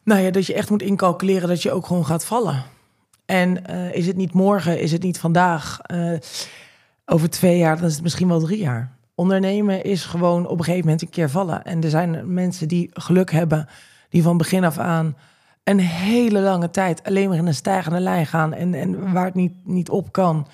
[0.05, 2.63] nou ja, dat je echt moet incalculeren dat je ook gewoon gaat vallen.
[3.27, 5.79] En is het niet morgen, is het niet vandaag?
[7.07, 8.93] over twee jaar, dan is het misschien wel drie jaar.
[9.21, 11.65] Ondernemen is gewoon op een gegeven moment een keer vallen.
[11.65, 13.69] En er zijn mensen die geluk hebben,
[14.09, 15.17] die van begin af aan
[15.65, 19.35] een hele lange tijd alleen maar in een stijgende lijn gaan en, en waar het
[19.35, 20.47] niet, niet op kan.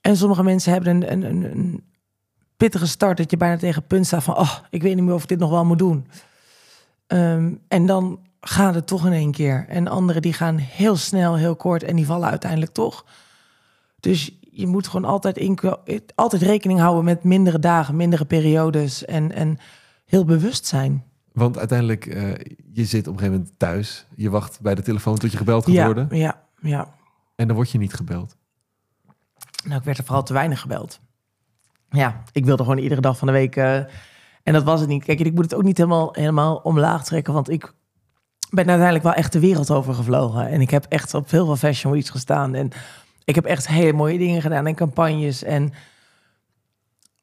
[0.00, 1.84] En sommige mensen hebben een, een, een,
[2.56, 5.22] pittige start dat je bijna tegen punt staat van, oh, ik weet niet meer of
[5.22, 6.06] ik dit nog wel moet doen.
[7.06, 9.66] Ehm, en dan gaat het toch in één keer.
[9.68, 13.04] En anderen die gaan heel snel, heel kort en die vallen uiteindelijk toch.
[14.00, 15.82] Dus je moet gewoon altijd, inko-
[16.14, 19.58] altijd rekening houden met mindere dagen, mindere periodes en, en
[20.04, 21.04] heel bewust zijn.
[21.32, 22.30] Want uiteindelijk, eh,
[22.72, 24.06] je zit op een gegeven moment thuis.
[24.16, 26.08] Je wacht bij de telefoon tot je gebeld gaat Ja, worden.
[26.10, 26.94] ja, ja.
[27.36, 28.36] En dan word je niet gebeld.
[29.64, 31.00] Nou, ik werd er vooral te weinig gebeld.
[31.90, 33.56] Ja, ik wilde gewoon iedere dag van de week.
[33.56, 33.76] eh,
[34.42, 35.04] en dat was het niet.
[35.04, 37.32] Kijk, ik moet het ook niet helemaal, helemaal omlaag trekken.
[37.34, 37.72] Want ik
[38.50, 40.48] ben uiteindelijk wel echt de wereld over gevlogen.
[40.48, 42.54] En ik heb echt op heel veel fashion weeks gestaan.
[42.54, 42.70] En
[43.24, 45.42] ik heb echt hele mooie dingen gedaan en campagnes.
[45.42, 45.72] En...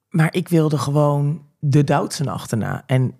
[0.09, 2.83] Maar ik wilde gewoon de Doutsen achterna.
[2.85, 3.13] En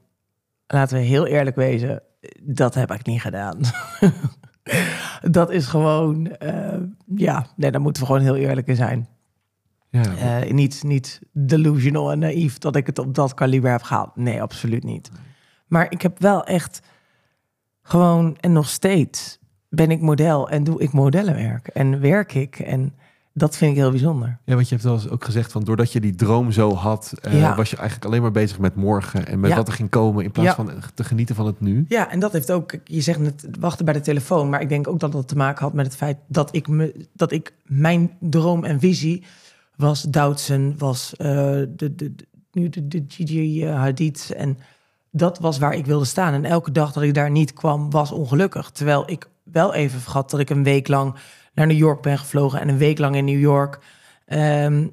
[0.67, 2.01] laten we heel eerlijk wezen,
[2.41, 3.59] dat heb ik niet gedaan.
[5.21, 6.77] dat is gewoon, eh,
[7.15, 9.07] ja, nee, daar moeten we gewoon heel eerlijk in zijn.
[9.89, 14.15] Ja, Eh, niet, niet delusional en naïef dat ik het op dat kaliber heb gehaald.
[14.15, 15.11] Nee, absoluut niet.
[15.67, 16.81] Maar ik heb wel echt
[17.81, 19.38] gewoon, en nog steeds
[19.69, 21.67] ben ik model en doe ik modellenwerk.
[21.67, 22.59] En werk ik.
[22.59, 22.93] En
[23.33, 24.37] dat vind ik heel bijzonder.
[24.45, 27.13] ja, want je hebt wel eens ook gezegd van doordat je die droom zo had,
[27.21, 27.55] eh, Ja.
[27.55, 29.55] was je eigenlijk alleen maar bezig met morgen en met Ja.
[29.55, 30.55] wat er ging komen in plaats Ja.
[30.55, 31.85] van te genieten van het nu.
[31.87, 34.87] Ja, en dat heeft ook, je zegt net wachten bij de telefoon, maar ik denk
[34.87, 38.11] ook dat dat te maken had met het feit dat ik, me, dat ik mijn
[38.19, 39.23] droom en visie
[39.75, 42.13] was Doutsen, was eh, de, de, de,
[42.51, 44.57] nu de, de Gigi eh, Hadid en
[45.11, 46.33] dat was waar ik wilde staan.
[46.33, 48.69] En elke dag dat ik daar niet kwam, was ongelukkig.
[48.69, 51.15] Terwijl ik wel even vergat dat ik een week lang
[51.53, 53.79] naar New York ben gevlogen en een week lang in New York
[54.25, 54.87] ehm,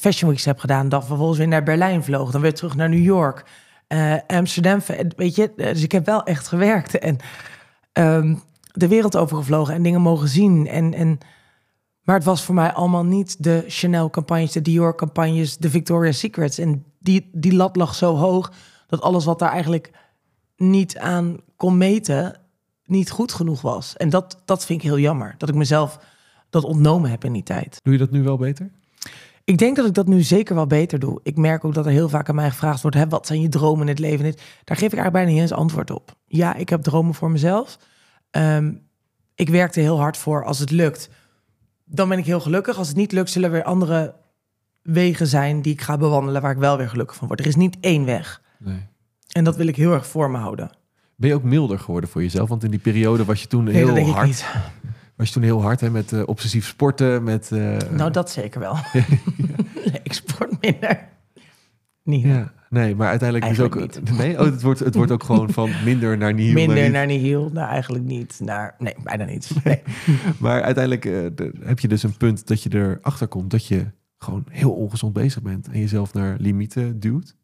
[0.00, 0.88] Fashion Weeks heb gedaan.
[0.88, 3.44] Dan vervolgens weer naar Berlijn vloog, dan weer terug naar New York.
[3.86, 4.80] eh, Amsterdam,
[5.16, 5.52] weet je.
[5.56, 7.16] Dus ik heb wel echt gewerkt en
[7.92, 8.34] ehm,
[8.72, 10.66] de wereld overgevlogen en dingen mogen zien.
[10.68, 11.18] En, en,
[12.02, 16.58] maar het was voor mij allemaal niet de Chanel-campagnes, de Dior-campagnes, de Victoria's Secrets.
[16.58, 18.52] En die, die lat lag zo hoog
[18.86, 19.90] dat alles wat daar eigenlijk
[20.56, 22.40] niet aan kon meten,
[22.86, 23.96] niet goed genoeg was.
[23.96, 25.98] En dat, dat vind ik heel jammer, dat ik mezelf
[26.50, 27.80] dat ontnomen heb in die tijd.
[27.82, 28.70] Doe je dat nu wel beter?
[29.44, 31.20] Ik denk dat ik dat nu zeker wel beter doe.
[31.22, 33.48] Ik merk ook dat er heel vaak aan mij gevraagd wordt: hè, wat zijn je
[33.48, 34.24] dromen in het leven?
[34.64, 36.16] Daar geef ik eigenlijk bijna niet eens antwoord op.
[36.26, 37.78] Ja, ik heb dromen voor mezelf.
[38.30, 38.72] Ehm,
[39.34, 40.44] ik werk er heel hard voor.
[40.44, 41.08] Als het lukt,
[41.84, 42.78] dan ben ik heel gelukkig.
[42.78, 44.14] Als het niet lukt, zullen er weer andere
[44.82, 47.40] wegen zijn die ik ga bewandelen waar ik wel weer gelukkig van word.
[47.40, 48.42] Er is niet één weg.
[48.58, 48.86] Nee.
[49.32, 50.70] En dat wil ik heel erg voor me houden.
[51.16, 52.48] Ben je ook milder geworden voor jezelf?
[52.48, 54.26] Want in die periode was je toen Nee, heel dat denk ik hard.
[54.26, 54.46] niet.
[55.16, 57.52] Was je toen heel hard hè, met eh, obsessief sporten, met...
[57.52, 58.76] eh, Nou, dat zeker wel.
[59.84, 61.08] nee, ik sport minder.
[62.02, 62.24] Niet.
[62.24, 63.76] ja, nee, maar uiteindelijk is ook...
[63.76, 66.54] Eigenlijk Nee, oh, het, wordt, het wordt ook gewoon van minder naar nihil.
[66.54, 66.92] Minder niet.
[66.92, 67.50] naar nihil.
[67.52, 68.40] Nou, eigenlijk niet.
[68.44, 69.50] Naar, nee, bijna niet.
[69.64, 69.82] Nee.
[70.38, 73.86] Maar uiteindelijk eh, de- heb je dus een punt dat je erachter komt dat je
[74.18, 77.36] gewoon heel ongezond bezig bent en jezelf naar limieten duwt.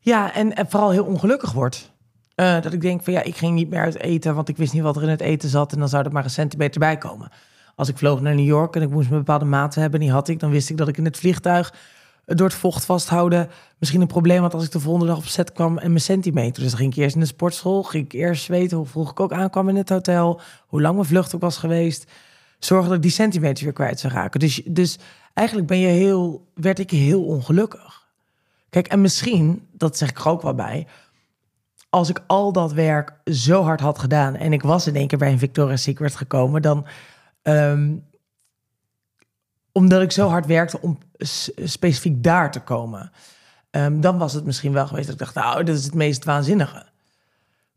[0.00, 1.91] Ja, en, en vooral heel ongelukkig wordt.
[2.34, 4.72] Eh, dat ik denk van ja, ik ging niet meer uit eten, want ik wist
[4.72, 5.72] niet wat er in het eten zat.
[5.72, 7.30] En dan zou er maar een centimeter bij komen.
[7.74, 10.14] Als ik vloog naar New York en ik moest een bepaalde maten hebben, en die
[10.14, 11.74] had ik, dan wist ik dat ik in het vliegtuig
[12.24, 15.24] eh, door het vocht vasthouden misschien een probleem had als ik de volgende dag op
[15.24, 16.62] set kwam en mijn centimeter.
[16.62, 19.20] Dus dan ging ik eerst in de sportschool, ging ik eerst weten hoe vroeg ik
[19.20, 22.10] ook aankwam in het hotel, hoe lang mijn vlucht ook was geweest.
[22.58, 24.40] Zorgen dat ik die centimeter weer kwijt zou raken.
[24.40, 24.98] Dus, dus
[25.34, 28.06] eigenlijk ben je heel, werd ik heel ongelukkig.
[28.70, 30.86] Kijk, en misschien, dat zeg ik er ook wel bij,
[31.92, 35.18] als ik al dat werk zo hard had gedaan en ik was in één keer
[35.18, 36.86] bij een Victoria's Secret gekomen, dan
[37.42, 37.96] ehm,
[39.72, 40.98] omdat ik zo hard werkte om
[41.64, 43.12] specifiek daar te komen,
[43.70, 46.24] ehm, dan was het misschien wel geweest dat ik dacht, nou, dat is het meest
[46.24, 46.86] waanzinnige.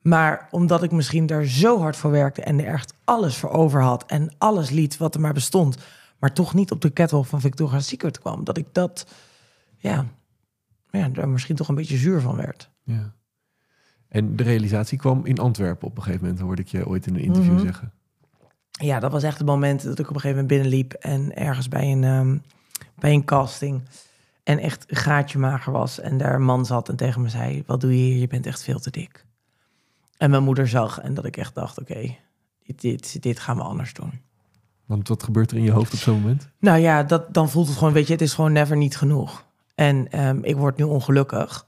[0.01, 3.81] Maar omdat ik misschien daar zo hard voor werkte en er echt alles voor over
[3.81, 5.77] had en alles liet wat er maar bestond,
[6.19, 9.07] maar toch niet op de kettle van Victoria's Secret kwam, dat ik dat,
[9.77, 10.05] ja,
[10.91, 12.69] ja, daar misschien toch een beetje zuur van werd.
[12.83, 13.13] Ja.
[14.15, 17.15] En de realisatie kwam in Antwerpen op een gegeven moment, hoorde ik je ooit in
[17.15, 17.61] een interview Mhm.
[17.63, 17.91] zeggen.
[18.71, 21.67] Ja, dat was echt het moment dat ik op een gegeven moment binnenliep en ergens
[21.67, 22.37] bij een, ehm,
[22.99, 23.81] bij een casting
[24.43, 27.63] en echt een gaatje mager was en daar een man zat en tegen me zei,
[27.65, 28.17] wat doe je hier?
[28.19, 29.25] Je bent echt veel te dik.
[30.17, 32.15] En mijn moeder zag en dat ik echt dacht, oké,
[32.65, 34.11] dit, dit, dit gaan we anders doen.
[34.85, 36.49] Want wat gebeurt er in je hoofd op zo'n moment?
[36.59, 39.45] Nou ja, dat, dan voelt het gewoon, weet je, het is gewoon never niet genoeg.
[39.75, 41.65] En ehm, ik word nu ongelukkig.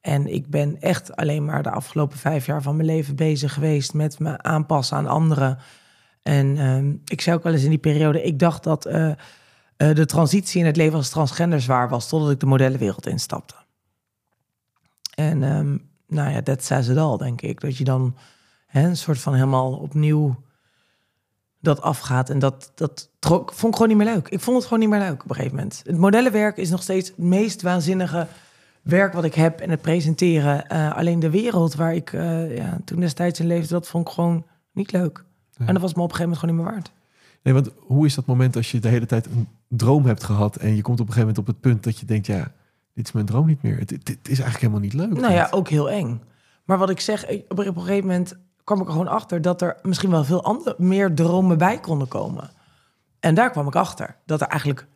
[0.00, 3.94] En ik ben echt alleen maar de afgelopen vijf jaar van mijn leven bezig geweest
[3.94, 5.58] met me aanpassen aan anderen.
[6.22, 9.16] En ehm, ik zei ook wel eens in die periode, ik dacht dat eh, eh,
[9.76, 13.54] de transitie in het leven als transgender zwaar was, totdat ik de modellenwereld instapte.
[15.14, 15.76] En ehm,
[16.06, 17.60] nou ja, dat says it all, denk ik.
[17.60, 18.16] Dat je dan
[18.66, 20.42] hè, een soort van helemaal opnieuw
[21.60, 22.30] dat afgaat.
[22.30, 24.28] En dat, dat trok, vond ik gewoon niet meer leuk.
[24.28, 25.82] Ik vond het gewoon niet meer leuk op een gegeven moment.
[25.86, 28.26] Het modellenwerk is nog steeds het meest waanzinnige
[28.90, 29.60] werk wat ik heb.
[29.60, 30.68] En het presenteren.
[30.68, 34.14] Eh, alleen de wereld waar ik eh, ja, toen destijds in leefde, dat vond ik
[34.14, 35.24] gewoon niet leuk.
[35.50, 35.66] Ja.
[35.66, 36.92] En dat was me op een gegeven moment gewoon niet meer waard.
[37.42, 40.56] Nee, want hoe is dat moment als je de hele tijd een droom hebt gehad
[40.56, 42.52] en je komt op een gegeven moment op het punt dat je denkt, ja,
[42.94, 43.78] dit is mijn droom niet meer.
[43.78, 45.20] Het, dit is eigenlijk helemaal niet leuk.
[45.20, 46.22] Nou ja, ook heel eng.
[46.64, 49.42] Maar wat ik zeg, op een op een gegeven moment kwam ik er gewoon achter
[49.42, 52.50] dat er misschien wel veel andere, meer dromen bij konden komen.
[53.20, 54.86] En daar kwam ik achter dat er eigenlijk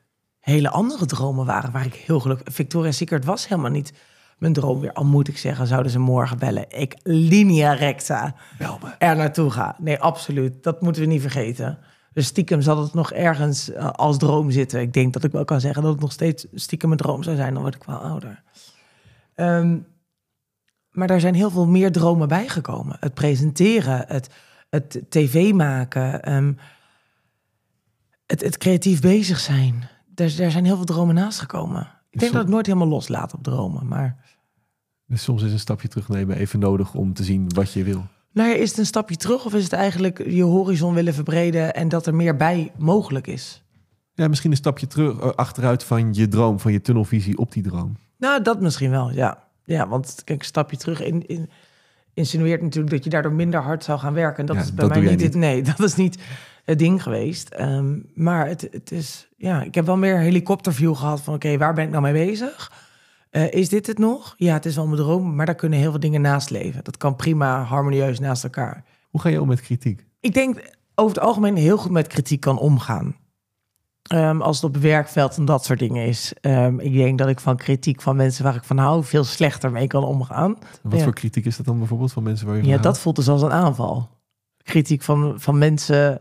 [0.45, 2.55] hele andere dromen waren waar ik heel gelukkig.
[2.55, 3.93] Victoria's Secret was helemaal niet
[4.39, 4.93] mijn droom weer.
[4.93, 6.65] Al moet ik zeggen, zouden ze morgen bellen.
[6.69, 8.91] Ik linea recta Bel me.
[8.99, 9.77] er naartoe ga.
[9.79, 10.63] Nee, absoluut.
[10.63, 11.79] Dat moeten we niet vergeten.
[12.13, 14.81] Dus stiekem zal het nog ergens eh, als droom zitten.
[14.81, 17.37] Ik denk dat ik wel kan zeggen dat het nog steeds stiekem een droom zou
[17.37, 17.53] zijn.
[17.55, 18.43] Dan word ik wel ouder.
[19.35, 19.79] Ehm,
[20.91, 22.97] maar daar zijn heel veel meer dromen bijgekomen.
[23.01, 24.29] Het presenteren, het,
[24.71, 26.53] het tv maken, ehm,
[28.27, 29.89] het, het creatief bezig zijn.
[30.15, 31.89] Daar, daar zijn heel veel dromen naast gekomen.
[32.11, 33.87] Ik denk dat ik nooit helemaal loslaat op dromen.
[33.89, 34.17] Maar
[35.07, 38.05] Dus soms is een stapje terugnemen even nodig om te zien wat je wil.
[38.33, 41.75] nou ja, is het een stapje terug of is het eigenlijk je horizon willen verbreden
[41.75, 43.63] en dat er meer bij mogelijk is?
[44.15, 47.63] Ja, misschien een stapje terug, eh, achteruit van je droom, van je tunnelvisie op die
[47.63, 47.97] droom.
[48.19, 49.43] Nou, dat misschien wel, ja.
[49.65, 51.51] Ja, want kijk, een stapje terug in, in,
[52.15, 54.39] insinueert natuurlijk dat je daardoor minder hard zou gaan werken.
[54.39, 56.19] En dat Ja, is bij dat mij niet, het- Nee, dat is niet
[56.65, 57.49] het ding geweest.
[57.49, 61.75] Ehm, maar het, het is, ja, ik heb wel meer helikopterview gehad van, oké, waar
[61.75, 62.73] ben ik nou mee bezig?
[63.31, 64.35] Eh, is dit het nog?
[64.37, 66.85] Ja, het is wel mijn droom, maar daar kunnen heel veel dingen naast leven.
[66.85, 68.85] Dat kan prima harmonieus naast elkaar.
[69.11, 70.07] Hoe ga je om met kritiek?
[70.21, 73.17] Ik denk over het algemeen heel goed met kritiek kan omgaan.
[74.05, 76.33] Ehm, als het op het werkveld en dat soort dingen is.
[76.41, 79.71] Ehm, ik denk dat ik van kritiek van mensen waar ik van hou veel slechter
[79.71, 80.57] mee kan omgaan.
[80.83, 81.05] Wat Ja.
[81.05, 83.43] voor kritiek is dat dan bijvoorbeeld van mensen waar je Ja, dat voelt dus als
[83.43, 84.09] een aanval.
[84.63, 86.21] Kritiek van, van mensen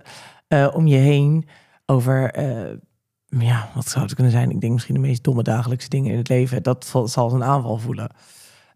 [0.54, 1.46] eh, om je heen
[1.86, 2.78] over, eh,
[3.26, 4.50] ja, wat zou het kunnen zijn?
[4.50, 6.64] Ik denk misschien de meest domme dagelijkse dingen in het leven.
[6.64, 8.10] Dat zal zal als een aanval voelen.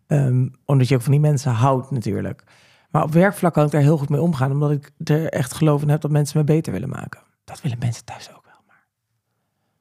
[0.07, 2.43] Ehm, omdat je ook van die mensen houdt natuurlijk.
[2.91, 4.51] Maar op werkvlak kan ik daar heel goed mee omgaan.
[4.51, 7.21] Omdat ik er echt geloof in heb dat mensen me beter willen maken.
[7.43, 8.61] Dat willen mensen thuis ook wel.
[8.67, 8.85] Maar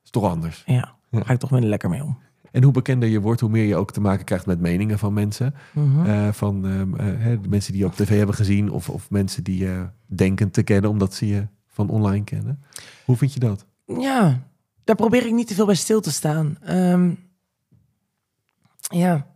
[0.04, 0.62] is toch anders.
[0.66, 2.18] ja, daar ga ik toch minder lekker mee om.
[2.52, 5.12] En hoe bekender je wordt, hoe meer je ook te maken krijgt met meningen van
[5.12, 5.54] mensen.
[5.72, 6.06] Mhm.
[6.06, 9.44] Eh, van ehm, eh, de mensen die je op tv hebben gezien of, of mensen
[9.44, 11.46] die je denken te kennen omdat ze je
[11.76, 12.62] van online kennen.
[13.04, 13.66] Hoe vind je dat?
[13.84, 14.42] Ja,
[14.84, 16.58] daar probeer ik niet te veel bij stil te staan.
[16.62, 17.14] Ehm,
[18.78, 19.26] ja,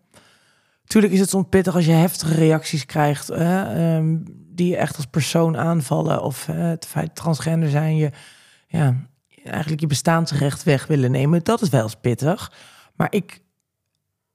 [0.85, 3.31] tuurlijk is het soms pittig als je heftige reacties krijgt.
[3.31, 4.19] Ehm,
[4.55, 6.23] die je echt als persoon aanvallen.
[6.23, 8.11] Of het feit transgender zijn, je
[8.67, 8.97] ja,
[9.45, 11.45] eigenlijk je bestaansrecht weg willen nemen.
[11.45, 12.53] Dat is wel eens pittig.
[12.95, 13.43] Maar ik,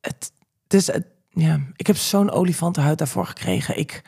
[0.02, 0.32] het,
[0.68, 3.78] is, het, ja, ik heb zo'n olifantenhuid daarvoor gekregen.
[3.78, 4.02] Ik,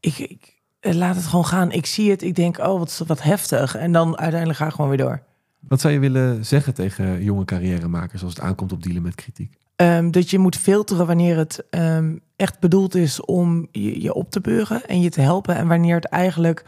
[0.00, 0.51] ik, ik
[0.82, 1.72] laat het gewoon gaan.
[1.72, 3.76] Ik zie het, ik denk, oh, wat, wat heftig.
[3.76, 5.22] En dan uiteindelijk ga ik gewoon weer door.
[5.68, 9.58] Wat zou je willen zeggen tegen jonge carrièremakers als het aankomt op dealen met kritiek?
[9.76, 14.30] Ehm, dat je moet filteren wanneer het ehm, echt bedoeld is om je, je op
[14.30, 15.56] te beuren en je te helpen.
[15.56, 16.64] En wanneer het eigenlijk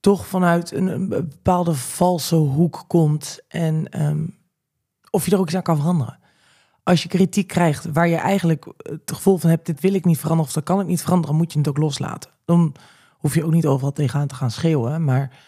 [0.00, 3.40] toch vanuit een, een bepaalde valse hoek komt.
[3.48, 4.24] En ehm,
[5.10, 6.18] of je er ook eens aan kan veranderen.
[6.82, 10.18] Als je kritiek krijgt waar je eigenlijk het gevoel van hebt, dit wil ik niet
[10.18, 12.30] veranderen of dat kan ik niet veranderen, moet je het ook loslaten.
[12.44, 12.74] Dan
[13.18, 15.38] hoef je ook niet overal tegenaan te gaan schreeuwen, maar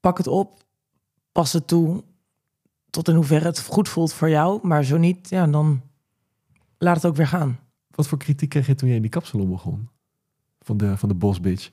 [0.00, 0.62] pak het op,
[1.32, 2.04] pas het toe
[2.94, 4.66] tot in hoeverre het goed voelt voor jou.
[4.66, 5.82] Maar zo niet, ja, dan
[6.78, 7.58] laat het ook weer gaan.
[7.90, 9.88] Wat voor kritiek kreeg je toen je in die kapsalon begon?
[10.60, 11.70] Van de, van de boss bitch.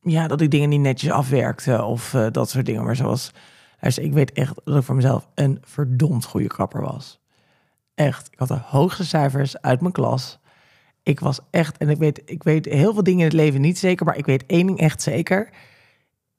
[0.00, 2.84] Ja, dat ik dingen niet netjes afwerkte of uh, dat soort dingen.
[2.84, 3.30] Maar zoals,
[3.80, 7.20] luister, ik weet echt dat ik voor mezelf een verdomd goede kapper was.
[7.94, 10.38] Echt, ik had de hoogste cijfers uit mijn klas.
[11.02, 13.78] Ik was echt, en ik weet, ik weet heel veel dingen in het leven niet
[13.78, 15.48] zeker, maar ik weet één ding echt zeker.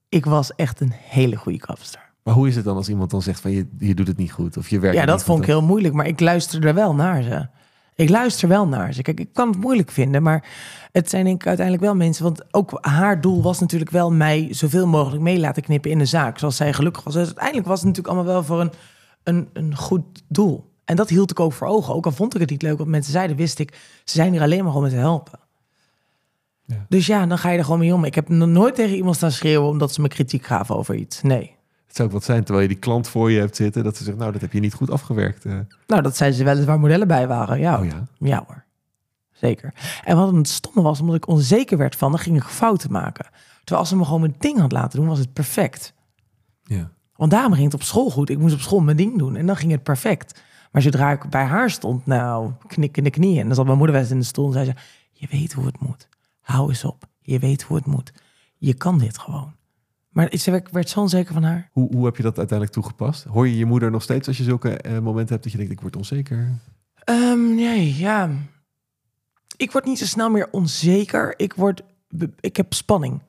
[0.09, 2.11] Ik was echt een hele goede kapster.
[2.23, 4.31] Maar hoe is het dan als iemand dan zegt van je, je doet het niet
[4.31, 7.23] goed of je werkt Ja, dat vond ik heel moeilijk, maar ik luisterde wel naar
[7.23, 7.47] ze.
[7.95, 9.01] Ik luister wel naar ze.
[9.01, 10.45] Kijk, ik kan het moeilijk vinden, maar
[10.91, 12.23] het zijn denk ik uiteindelijk wel mensen.
[12.23, 16.05] Want ook haar doel was natuurlijk wel mij zoveel mogelijk mee laten knippen in de
[16.05, 16.39] zaak.
[16.39, 17.13] Zoals zij gelukkig was.
[17.13, 18.71] Dus uiteindelijk was het natuurlijk allemaal wel voor een,
[19.23, 20.72] een, een goed doel.
[20.85, 21.93] En dat hield ik ook voor ogen.
[21.93, 23.71] Ook al vond ik het niet leuk wat mensen zeiden, wist ik,
[24.03, 25.39] ze zijn hier alleen maar om me te helpen.
[26.65, 26.85] Ja.
[26.89, 28.03] Dus ja, dan ga je er gewoon mee om.
[28.03, 31.21] Ik heb nog nooit tegen iemand staan schreeuwen omdat ze me kritiek gaven over iets.
[31.21, 31.55] Nee.
[31.85, 33.83] Het zou ook wat zijn terwijl je die klant voor je hebt zitten.
[33.83, 35.45] Dat ze zegt, nou dat heb je niet goed afgewerkt.
[35.45, 35.53] eh.
[35.87, 37.59] Nou, dat zeiden ze waar modellen bij waren.
[37.59, 38.03] Ja, Oh ja.
[38.17, 38.63] Ja hoor,
[39.31, 39.73] zeker.
[40.03, 43.25] En wat het stomme was, omdat ik onzeker werd van, dan ging ik fouten maken.
[43.57, 45.93] Terwijl als ze me gewoon mijn ding had laten doen, was het perfect.
[46.63, 46.91] ja.
[47.15, 48.29] Want daarom ging het op school goed.
[48.29, 50.41] Ik moest op school mijn ding doen en dan ging het perfect.
[50.73, 53.39] Maar zodra ik bij haar stond, nou, knik in de knieën.
[53.39, 54.73] En dan zat mijn moeder wel eens in de stoel en zei ze,
[55.11, 56.07] je weet hoe het moet.
[56.41, 57.07] Hou eens op.
[57.21, 58.13] Je weet hoe het moet.
[58.57, 59.53] Je kan dit gewoon.
[60.09, 61.69] Maar werd, werd zo onzeker van haar.
[61.71, 63.23] Hoe, hoe heb je dat uiteindelijk toegepast?
[63.23, 65.73] Hoor je je moeder nog steeds als je zulke eh, momenten hebt dat je denkt,
[65.73, 66.59] ik word onzeker?
[66.95, 68.29] Ehm, nee, ja.
[69.57, 71.33] Ik word niet zo snel meer onzeker.
[71.37, 71.83] Ik, word,
[72.39, 73.19] ik heb spanning.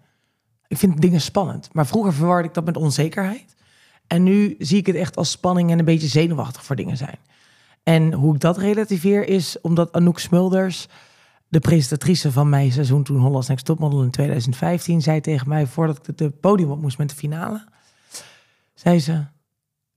[0.66, 1.68] Ik vind dingen spannend.
[1.72, 3.54] Maar vroeger verwarde ik dat met onzekerheid.
[4.14, 7.18] En nu zie ik het echt als spanning en een beetje zenuwachtig voor dingen zijn.
[7.82, 10.88] En hoe ik dat relativeer is omdat Anouk Smulders,
[11.48, 16.08] de presentatrice van mijn seizoen toen Hollands Next Topmodel in 2015, zei tegen mij voordat
[16.08, 17.66] ik het podium op moest met de finale,
[18.74, 19.24] zei ze,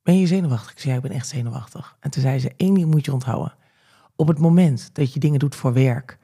[0.03, 0.72] ben je zenuwachtig?
[0.72, 1.97] Ik zei, ja, ik ben echt zenuwachtig.
[1.99, 3.53] En toen zei ze, één ding moet je onthouden.
[4.15, 6.18] Op het moment dat je dingen doet voor werk,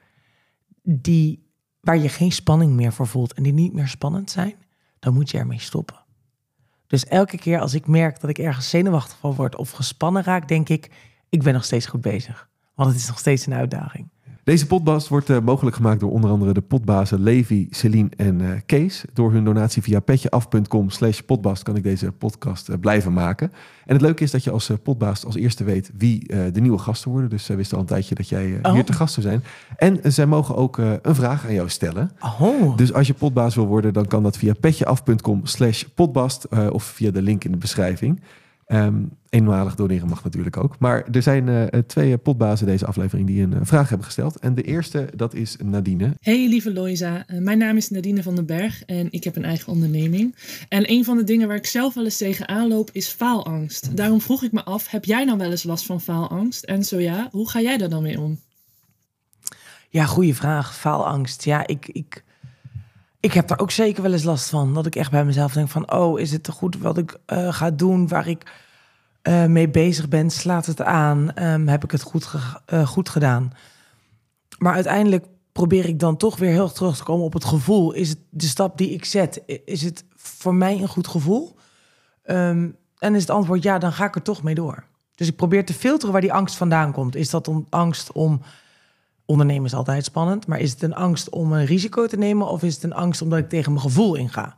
[0.82, 4.54] die, waar je geen spanning meer voor voelt en die niet meer spannend zijn,
[4.98, 6.03] dan moet je ermee stoppen.
[6.86, 10.48] Dus elke keer als ik merk dat ik ergens zenuwachtig van word of gespannen raak,
[10.48, 10.90] denk ik,
[11.28, 12.48] ik ben nog steeds goed bezig.
[12.74, 14.08] Want het is nog steeds een uitdaging.
[14.44, 18.60] Deze podcast wordt eh, mogelijk gemaakt door onder andere de potbazen Levi, Celine en eh,
[18.66, 19.04] Kees.
[19.12, 21.20] Door hun donatie via petjeaf.com slash
[21.62, 23.52] kan ik deze podcast eh, blijven maken.
[23.86, 27.10] En het leuke is dat je als potbaas als eerste weet wie de nieuwe gasten
[27.10, 27.30] worden.
[27.30, 28.72] Dus zij wisten al een tijdje dat jij eh, Oh.
[28.72, 29.42] hier te gast zou zijn.
[29.76, 32.10] En zij mogen ook een vraag aan jou stellen.
[32.40, 36.66] Oh, Dus als je potbaas wil worden, dan kan dat via petjeaf.com slash potbast eh,
[36.70, 38.20] of via de link in de beschrijving.
[38.74, 38.94] Ehm,
[39.28, 40.78] eenmalig doneren mag natuurlijk ook.
[40.78, 44.38] Maar er zijn eh, twee eh, potbazen deze aflevering die een eh, vraag hebben gesteld.
[44.38, 46.14] En de eerste, dat is Nadine.
[46.20, 49.72] Hey lieve Loisa, mijn naam is Nadine van den Berg en ik heb een eigen
[49.72, 50.34] onderneming.
[50.68, 53.96] En een van de dingen waar ik zelf wel eens tegenaan loop is faalangst.
[53.96, 56.64] Daarom vroeg ik me af, heb jij nou wel eens last van faalangst?
[56.64, 58.38] En zo ja, hoe ga jij daar dan mee om?
[59.94, 60.76] ja, goede vraag.
[60.76, 61.44] Faalangst.
[61.44, 62.24] Ja, ik, ik,
[63.20, 64.74] ik heb daar ook zeker wel eens last van.
[64.74, 67.52] Dat ik echt bij mezelf denk van, oh, is het te goed wat ik eh,
[67.52, 68.52] ga doen, waar ik
[69.24, 70.30] eh, mee bezig ben?
[70.30, 71.32] Slaat het aan?
[71.34, 72.28] Ehm, heb ik het goed,
[72.66, 73.52] eh, goed gedaan?
[74.58, 77.92] Maar uiteindelijk probeer ik dan toch weer heel terug te komen op het gevoel.
[77.92, 81.56] Is het de stap die ik zet, is het voor mij een goed gevoel?
[82.22, 82.68] Ehm,
[82.98, 84.84] en is het antwoord ja, dan ga ik er toch mee door.
[85.14, 87.16] Dus ik probeer te filteren waar die angst vandaan komt.
[87.16, 88.40] Is dat een angst om
[89.24, 92.62] ondernemen is altijd spannend, maar is het een angst om een risico te nemen of
[92.62, 94.56] is het een angst omdat ik tegen mijn gevoel inga?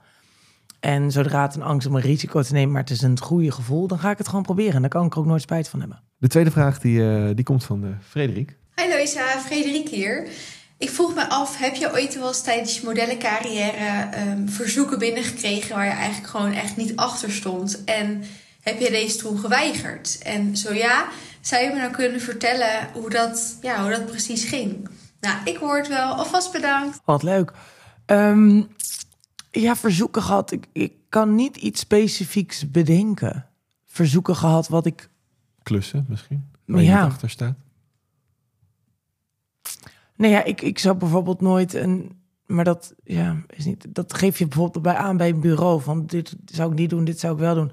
[0.87, 3.53] En zodra het een angst om een risico te nemen, maar het is een goede
[3.53, 4.75] gevoel, dan ga ik het gewoon proberen.
[4.75, 6.03] En daar kan ik er ook nooit spijt van hebben.
[6.19, 8.57] De tweede vraag die, eh, die komt van eh, Frederik.
[8.75, 10.29] Hi Loisa, Frederik hier.
[10.79, 15.75] Ik vroeg me af, heb je ooit wel eens tijdens je modellencarrière ehm, verzoeken binnengekregen
[15.75, 17.85] waar je eigenlijk gewoon echt niet achter stond?
[17.85, 18.23] En
[18.61, 20.19] heb je deze toen geweigerd?
[20.23, 21.09] En zo ja,
[21.41, 24.89] zou je me nou kunnen vertellen hoe dat, ja, hoe dat precies ging?
[25.21, 26.13] Nou, ik hoor het wel.
[26.13, 27.01] Alvast bedankt.
[27.05, 27.53] Wat leuk.
[28.07, 28.63] Ehm,
[29.61, 30.51] ja, verzoeken gehad.
[30.51, 33.47] Ik, ik kan niet iets specifieks bedenken.
[33.85, 35.11] Verzoeken gehad wat ik...
[35.63, 36.45] Klussen misschien?
[36.65, 37.03] Waar je Ja.
[37.03, 37.57] niet achter staat?
[40.17, 42.11] Nee, ja, ik, ik zou bijvoorbeeld nooit een...
[42.47, 45.81] Maar dat, ja, is niet, dat geef je bijvoorbeeld bij aan bij een bureau.
[45.81, 47.73] Van dit zou ik niet doen, dit zou ik wel doen.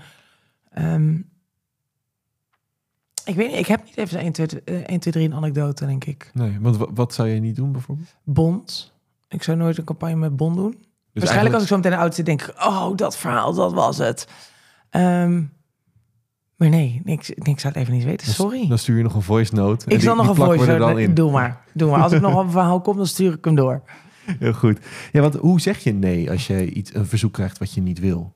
[0.69, 1.15] Ehm,
[3.25, 5.85] ik weet niet, ik heb niet even 1, 2, eh, 1, 2 3 een anekdote,
[5.85, 6.31] denk ik.
[6.33, 8.15] Nee, want wa- wat zou je niet doen bijvoorbeeld?
[8.23, 8.93] Bond.
[9.27, 10.83] Ik zou nooit een campagne met Bond doen.
[11.13, 12.65] Dus Waarschijnlijk als ik zo meteen in de auto zit, denk ik...
[12.65, 14.27] oh, dat verhaal, dat was het.
[14.89, 15.41] Ehm,
[16.55, 18.27] maar nee, ik, ik zou het even niet weten.
[18.27, 18.67] Sorry.
[18.67, 19.85] Dan stuur je nog een voice note.
[19.89, 21.13] ik zal nog een voice er dan in.
[21.13, 22.01] Doe maar, doe maar.
[22.01, 23.81] Als ik nog een verhaal kom, dan stuur ik hem door.
[24.39, 24.79] Heel goed.
[25.11, 27.99] Ja, want hoe zeg je nee als je iets, een verzoek krijgt wat je niet
[27.99, 28.33] wil?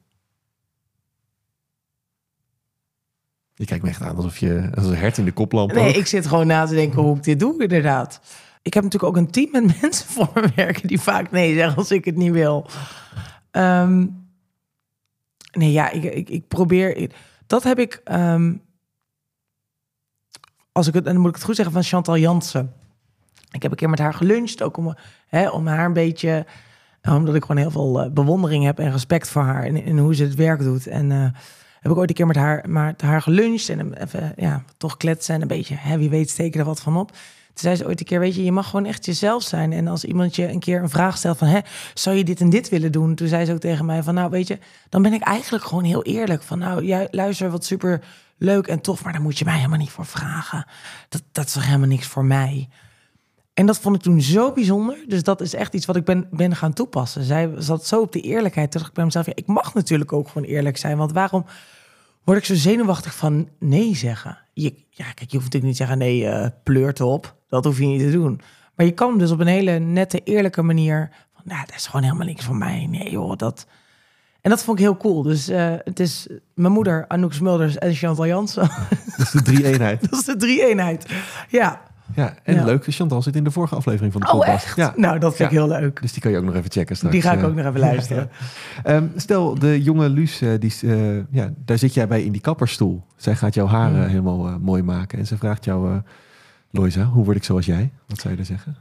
[3.53, 6.05] Je kijkt me echt aan alsof je als een hert in de koplamp Nee, ik
[6.05, 8.19] zit gewoon na te denken hoe ik dit doe, inderdaad.
[8.67, 10.87] Ik heb natuurlijk ook een team met mensen voor me werken...
[10.87, 12.67] die vaak nee zeggen als ik het niet wil.
[13.51, 14.05] Ehm,
[15.51, 17.11] nee, ja, ik, ik, ik probeer...
[17.47, 18.01] dat heb ik...
[18.03, 18.53] ehm,
[20.71, 22.73] als ik het, en dan moet ik het goed zeggen, van Chantal Jansen.
[23.51, 24.95] Ik heb een keer met haar geluncht, ook om,
[25.27, 26.45] hè, om haar een beetje...
[27.09, 29.63] Omdat ik gewoon heel veel eh, bewondering heb en respect voor haar...
[29.63, 30.87] en, hoe ze het werk doet.
[30.87, 31.39] En eh,
[31.79, 33.69] heb ik ooit een keer met haar, met haar geluncht...
[33.69, 35.75] en even, ja, toch kletsen en een beetje...
[35.75, 37.11] Hè, wie weet steken er wat van op.
[37.59, 39.73] Zei ze ooit een keer, weet je, je mag gewoon echt jezelf zijn.
[39.73, 41.47] En als iemand je een keer een vraag stelt van...
[41.47, 41.59] Hè,
[41.93, 43.15] zou je dit en dit willen doen?
[43.15, 44.59] Toen zei ze ook tegen mij van, nou weet je...
[44.89, 46.43] dan ben ik eigenlijk gewoon heel eerlijk.
[46.43, 48.03] Van nou, jij luister wat super
[48.37, 49.03] leuk en tof...
[49.03, 50.65] maar daar moet je mij helemaal niet voor vragen.
[51.09, 52.69] Dat, dat is toch helemaal niks voor mij.
[53.53, 54.97] En dat vond ik toen zo bijzonder.
[55.07, 57.23] Dus dat is echt iets wat ik ben, ben gaan toepassen.
[57.23, 58.75] Zij zat zo op de eerlijkheid.
[58.75, 60.97] Ik bij mezelf, ja, ik mag natuurlijk ook gewoon eerlijk zijn.
[60.97, 61.45] Want waarom
[62.23, 64.37] word ik zo zenuwachtig van nee zeggen?
[64.53, 67.36] Je, ja, kijk, je hoeft natuurlijk niet te zeggen nee, eh pleurt op.
[67.49, 68.41] Dat hoef je niet te doen.
[68.75, 71.09] Maar je kan dus op een hele nette, eerlijke manier...
[71.33, 72.87] Van, nou, dat is gewoon helemaal niks van mij.
[72.89, 73.67] Nee joh, dat...
[74.41, 75.21] En dat vond ik heel cool.
[75.21, 78.69] Dus eh, het is mijn moeder, Anouk Smulders en Chantal Jansen.
[79.17, 80.01] Dat is de drie-eenheid.
[80.09, 81.05] dat is de drie-eenheid.
[81.49, 81.81] Ja.
[82.15, 82.63] Ja, en Ja.
[82.63, 84.65] leuk, Chantal zit in de vorige aflevering van de Oh, podcast.
[84.65, 84.75] echt?
[84.75, 85.65] Ja, Nou, dat vind ik Ja.
[85.65, 86.01] heel leuk.
[86.01, 87.13] dus die kan je ook nog even checken straks.
[87.13, 87.45] Die ga ik eh.
[87.45, 88.29] ook nog even luisteren.
[88.83, 90.73] Ehm, stel, de jonge Luus, eh, die,
[91.31, 93.03] ja, daar zit jij bij in die kapperstoel.
[93.15, 94.07] Zij gaat jouw haren Mm.
[94.07, 95.19] helemaal mooi maken.
[95.19, 96.01] En ze vraagt jou,
[96.77, 97.91] Loisa, hoe word ik zoals jij?
[98.07, 98.77] Wat zou je daar zeggen?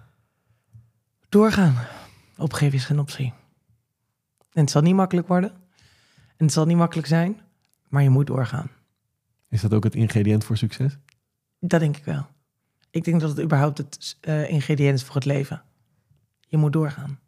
[1.28, 1.74] Doorgaan.
[2.36, 3.32] Opgeven is geen optie.
[4.52, 5.50] En het zal niet makkelijk worden.
[6.36, 7.40] En het zal niet makkelijk zijn.
[7.88, 8.70] Maar je moet doorgaan.
[9.48, 10.98] Is dat ook het ingrediënt voor succes?
[11.60, 12.26] Dat denk ik wel.
[12.90, 15.62] Ik denk dat het überhaupt het eh, ingrediënt is voor het leven.
[16.48, 17.18] Je moet doorgaan.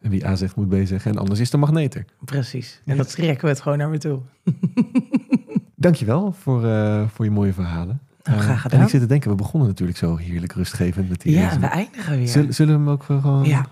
[0.00, 1.10] En wie A zegt, moet B zeggen.
[1.10, 2.04] En anders is de magneter.
[2.24, 2.80] Precies.
[2.84, 4.20] En dat trekken we het gewoon naar me toe.
[5.74, 8.00] Dankjewel voor, eh, voor je mooie verhalen.
[8.26, 8.82] Nou, graag en gedaan.
[8.82, 11.66] ik zit te denken, we begonnen natuurlijk zo heerlijk rustgevend met die Ja, en we
[11.66, 12.28] eindigen weer.
[12.28, 13.44] Zullen, zullen we hem ook gewoon...
[13.44, 13.66] Ja.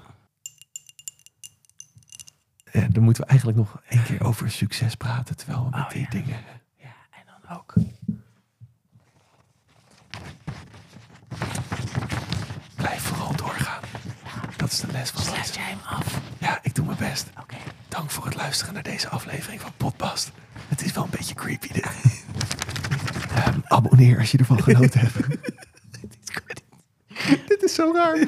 [2.73, 5.91] Ja, dan moeten we eigenlijk nog één keer over succes praten, terwijl we met Oh,
[5.91, 6.09] die ja.
[6.11, 6.37] dingen...
[6.77, 7.75] ja, en dan ook.
[12.77, 13.83] Blijf vooral doorgaan.
[14.57, 15.59] Dat is de les van Sluit deze.
[15.59, 16.21] jij hem af?
[16.39, 17.31] Ja, ik doe mijn best.
[17.41, 17.57] Oké.
[17.89, 20.33] Dank voor het luisteren naar deze aflevering van Podpast.
[20.69, 22.24] Het is wel een beetje creepy dit.
[23.45, 25.15] Ehm, abonneer als je ervan genoten hebt.
[27.49, 28.19] Dit is zo raar.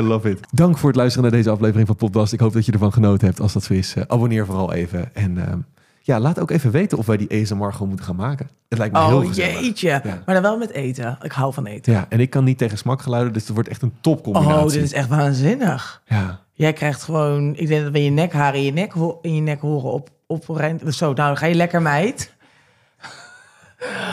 [0.00, 0.40] I love it.
[0.52, 2.32] Dank voor het luisteren naar deze aflevering van Podpast.
[2.32, 3.40] Ik hoop dat je ervan genoten hebt.
[3.40, 5.14] Als dat zo is, eh, abonneer vooral even.
[5.14, 5.58] En ehm,
[6.00, 8.48] ja, laat ook even weten of wij die ASMR gewoon moeten gaan maken.
[8.68, 9.60] Het lijkt me heel Oh gezellig.
[9.60, 9.88] jeetje.
[9.88, 10.22] Ja.
[10.26, 11.18] Maar dan wel met eten.
[11.22, 11.92] Ik hou van eten.
[11.92, 14.58] Ja, en ik kan niet tegen smakgeluiden, dus het wordt echt een topcombinatie.
[14.64, 16.02] Oh, dit is echt waanzinnig.
[16.06, 19.40] Ja, Jij krijgt gewoon, ik denk dat we je nekharen in je nek, in je
[19.40, 20.44] nek horen op, op
[20.88, 22.32] Zo, nou dan ga je lekker meid.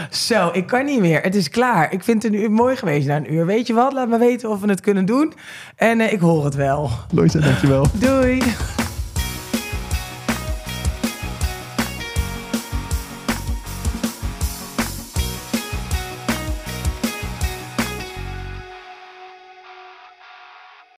[0.09, 1.21] Zo, ik kan niet meer.
[1.21, 1.93] Het is klaar.
[1.93, 3.45] Ik vind het een uur mooi geweest na een uur.
[3.45, 3.93] Weet je wat?
[3.93, 5.33] Laat me weten of we het kunnen doen.
[5.75, 6.89] En eh, ik hoor het wel.
[7.11, 7.85] Loisa, dankjewel.
[7.93, 8.41] Doei.